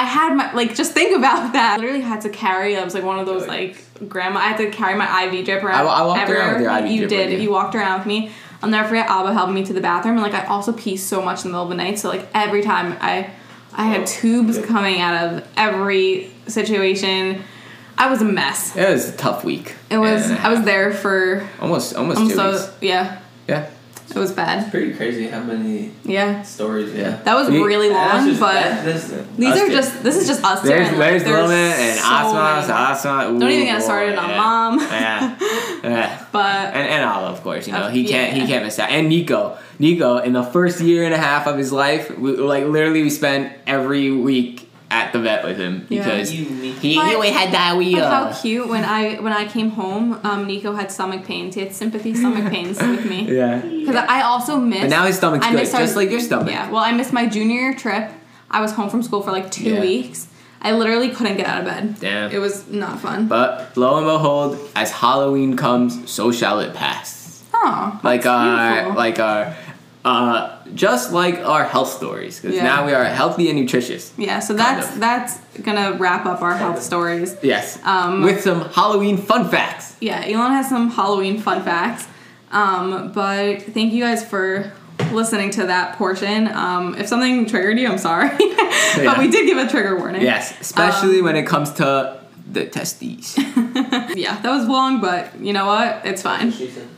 [0.00, 1.74] I had my like just think about that.
[1.74, 2.76] I literally had to carry.
[2.76, 3.76] I was like one of those like
[4.08, 4.40] grandma.
[4.40, 5.86] I had to carry my IV drip around.
[5.86, 6.78] I- I walked around with your.
[6.78, 7.30] IV You drip did.
[7.30, 7.44] with you.
[7.44, 8.32] You walked around with me.
[8.62, 9.08] I'll never forget.
[9.10, 11.52] Abba helped me to the bathroom, and like I also pee so much in the
[11.52, 11.98] middle of the night.
[11.98, 13.30] So like every time I,
[13.74, 17.42] I had oh, tubes coming out of every situation.
[17.98, 18.74] I was a mess.
[18.76, 19.74] It was a tough week.
[19.90, 20.30] It was.
[20.30, 22.72] I was there for almost almost almost two a, weeks.
[22.80, 23.20] yeah.
[23.46, 23.68] Yeah.
[24.14, 24.70] It was bad.
[24.72, 26.42] Pretty crazy how many Yeah.
[26.42, 26.92] stories.
[26.94, 27.16] Yeah.
[27.24, 28.54] That was We- really long, just- but.
[28.54, 30.02] that- that's- These are just.
[30.02, 30.62] This is just us.
[30.62, 32.72] two, There's and, there's there's Loman and so Asma, many.
[32.72, 33.38] Asma.
[33.38, 34.78] Don't even get started on Mom.
[34.90, 35.30] Yeah.
[35.84, 36.18] yeah.
[36.32, 38.90] But And, and Ala, of course, you know Uh, he can't he can't miss that.
[38.90, 42.66] And Nico, Nico, in the first year and a half of his life, we, like
[42.66, 46.72] literally, we spent every week at the vet with him because You, me.
[46.72, 48.36] he, he But- always had but how diarrhea.
[48.40, 51.54] cute when I when I came home, um, Nico had stomach pains.
[51.54, 53.30] He had sympathy stomach pains with me.
[53.34, 53.60] Yeah.
[53.60, 54.82] Because I also missed.
[54.82, 56.50] But now his stomach's I good, missed our- just like your stomach.
[56.50, 56.70] Yeah.
[56.70, 58.10] Well, I missed my junior year trip.
[58.50, 59.80] I was home from school for like two Yeah.
[59.80, 60.26] weeks.
[60.62, 61.96] I literally couldn't get out of bed.
[62.00, 62.30] Damn.
[62.32, 63.28] It was not fun.
[63.28, 67.42] But lo and behold, as Halloween comes, so shall it pass.
[67.54, 68.94] oh, Like that's our beautiful.
[68.96, 69.54] like our
[70.04, 72.62] uh just like our health stories because Yeah.
[72.64, 74.12] now we are healthy and nutritious.
[74.16, 74.38] yeah.
[74.40, 75.00] So kind that's of.
[75.00, 77.36] that's gonna wrap up our health stories.
[77.42, 77.78] Yes.
[77.84, 79.96] Um, with some Halloween fun facts.
[80.00, 82.06] Yeah, Elon has some Halloween fun facts.
[82.50, 84.72] Um, but thank you guys for
[85.12, 86.48] listening to that portion.
[86.48, 88.30] Um, if something triggered you, I'm sorry.
[88.96, 89.04] Yeah.
[89.04, 90.22] but we did give a trigger warning.
[90.22, 92.18] Yes, especially Um, when it comes to
[92.50, 93.36] the testes.
[94.16, 96.00] Yeah, that was long, but you know what?
[96.04, 96.50] It's fine.
[96.50, 96.88] She said.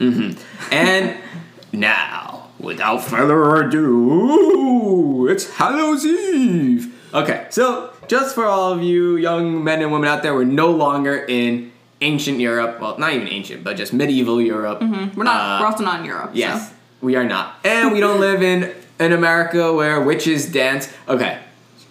[0.70, 1.16] and
[1.72, 6.94] now, without further ado, it's Hallows Eve.
[7.12, 10.70] Okay, so just for all of you young men and women out there, we're no
[10.70, 12.80] longer in ancient Europe.
[12.80, 14.80] Well, not even ancient, but just medieval Europe.
[14.80, 15.40] We're not.
[15.40, 16.30] Uh, we're also not in Europe.
[16.34, 16.74] Yes, So.
[17.02, 17.56] we are not.
[17.64, 20.92] And we don't live in in America where witches dance.
[21.08, 21.38] Okay,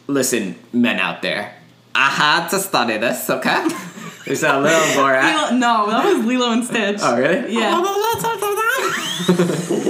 [0.08, 1.54] listen, men out there.
[1.94, 3.68] I had to study this, okay?
[4.24, 5.24] It's a little Borat.
[5.24, 7.00] Lilo, no, that was Lilo and Stitch.
[7.02, 7.52] Oh, really?
[7.54, 7.74] Yeah.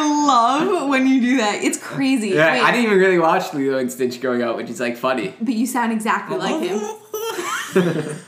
[0.00, 1.62] I love when you do that.
[1.62, 2.28] It's crazy.
[2.30, 4.96] Yeah, Wait, I didn't even really watch Lilo and Stitch growing up, which is like
[4.96, 5.34] funny.
[5.40, 6.80] But you sound exactly like him.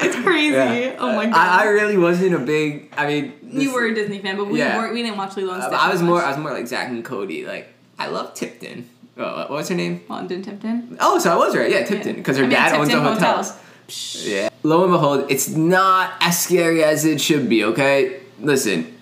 [0.00, 0.54] It's crazy.
[0.54, 0.96] Yeah.
[0.98, 1.34] Oh my god.
[1.34, 2.92] I, I really wasn't a big.
[2.96, 4.76] I mean, this- you were a Disney fan, but we Yeah.
[4.76, 4.92] weren't.
[4.94, 5.80] We didn't watch Lilo and Uh, Stitch.
[5.80, 6.22] I was that more.
[6.22, 7.44] I was more like Zack and Cody.
[7.46, 8.88] Like I love Tipton.
[9.16, 10.02] Oh, what was her name?
[10.08, 10.96] London Tipton.
[11.00, 11.70] Oh, so I was right.
[11.70, 13.14] Yeah, Tipton, because her I mean, dad owns a hotel.
[13.42, 14.24] Hotels.
[14.24, 14.48] Yeah.
[14.62, 17.64] Lo and behold, it's not as scary as it should be.
[17.64, 18.94] Okay, listen.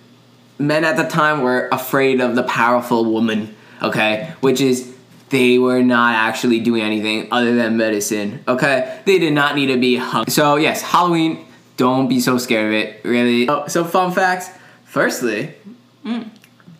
[0.59, 3.55] Men at the time were afraid of the powerful woman.
[3.81, 4.93] Okay, which is
[5.29, 8.43] they were not actually doing anything other than medicine.
[8.47, 10.27] Okay, they did not need to be hung.
[10.27, 11.45] So yes, Halloween.
[11.77, 13.05] Don't be so scared of it.
[13.05, 13.47] Really.
[13.47, 14.49] Oh, so fun facts.
[14.85, 15.53] Firstly,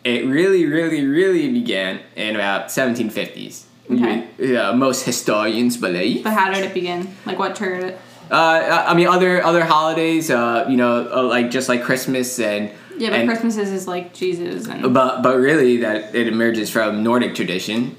[0.04, 3.64] it really, really, really began in about 1750s.
[3.90, 4.26] Okay.
[4.38, 6.24] Yeah, most historians believe.
[6.24, 7.14] But how did it begin?
[7.24, 7.98] Like what triggered it?
[8.30, 12.70] Uh, I mean, other other holidays, uh, you know, uh, like just like Christmas and
[12.98, 16.70] Yeah, but and- Christmas is, is like Jesus and but but really that it emerges
[16.70, 17.96] from Nordic tradition.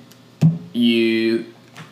[0.73, 1.45] You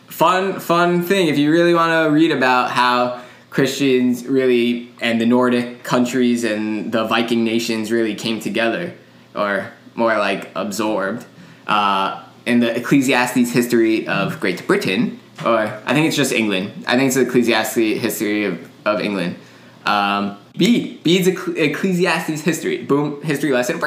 [0.06, 5.26] fun fun thing if you really want to read about how Christians really and the
[5.26, 8.94] Nordic countries and the Viking nations really came together,
[9.34, 11.24] or more like absorbed.
[11.66, 16.84] Uh, in the Ecclesiastes history of Great Britain, or I think it's just England.
[16.86, 19.36] I think it's the Ecclesiastes history of, of England.
[19.84, 21.02] Um, Bede.
[21.04, 22.82] Bede's Ecclesiastes history.
[22.82, 23.80] Boom, history lesson.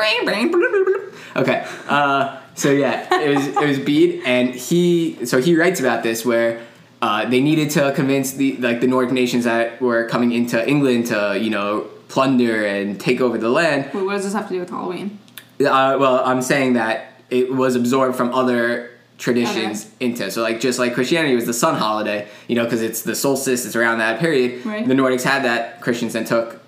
[1.36, 1.66] Okay.
[1.88, 6.26] Uh, so yeah, it was it was Bede, and he so he writes about this
[6.26, 6.62] where
[7.02, 11.08] uh, they needed to convince the like the Nordic nations that were coming into England
[11.08, 13.90] to you know plunder and take over the land.
[13.94, 15.20] Wait, what does this have to do with Halloween?
[15.60, 20.80] Uh, well, I'm saying that it was absorbed from other traditions into so like just
[20.80, 24.20] like Christianity was the sun holiday, you know, because it's the solstice, it's around that
[24.20, 24.66] period.
[24.66, 24.86] Right.
[24.86, 25.80] The Nordics had that.
[25.82, 26.61] Christians then took,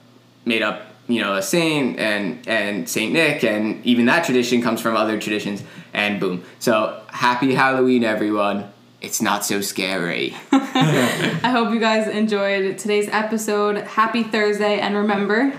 [0.46, 4.82] made up, you know, a saint and and Saint Nick, and even that tradition comes
[4.82, 5.64] from other traditions.
[5.94, 6.44] And boom.
[6.60, 8.72] So happy Halloween, everyone.
[9.02, 10.34] It's not so scary.
[10.52, 13.78] I hope you guys enjoyed today's episode.
[13.78, 15.54] Happy Thursday, and remember,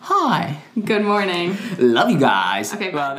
[0.00, 0.58] Hi.
[0.84, 1.56] good morning.
[1.78, 2.74] Love you guys.
[2.74, 2.90] Okay.
[2.90, 3.16] Well,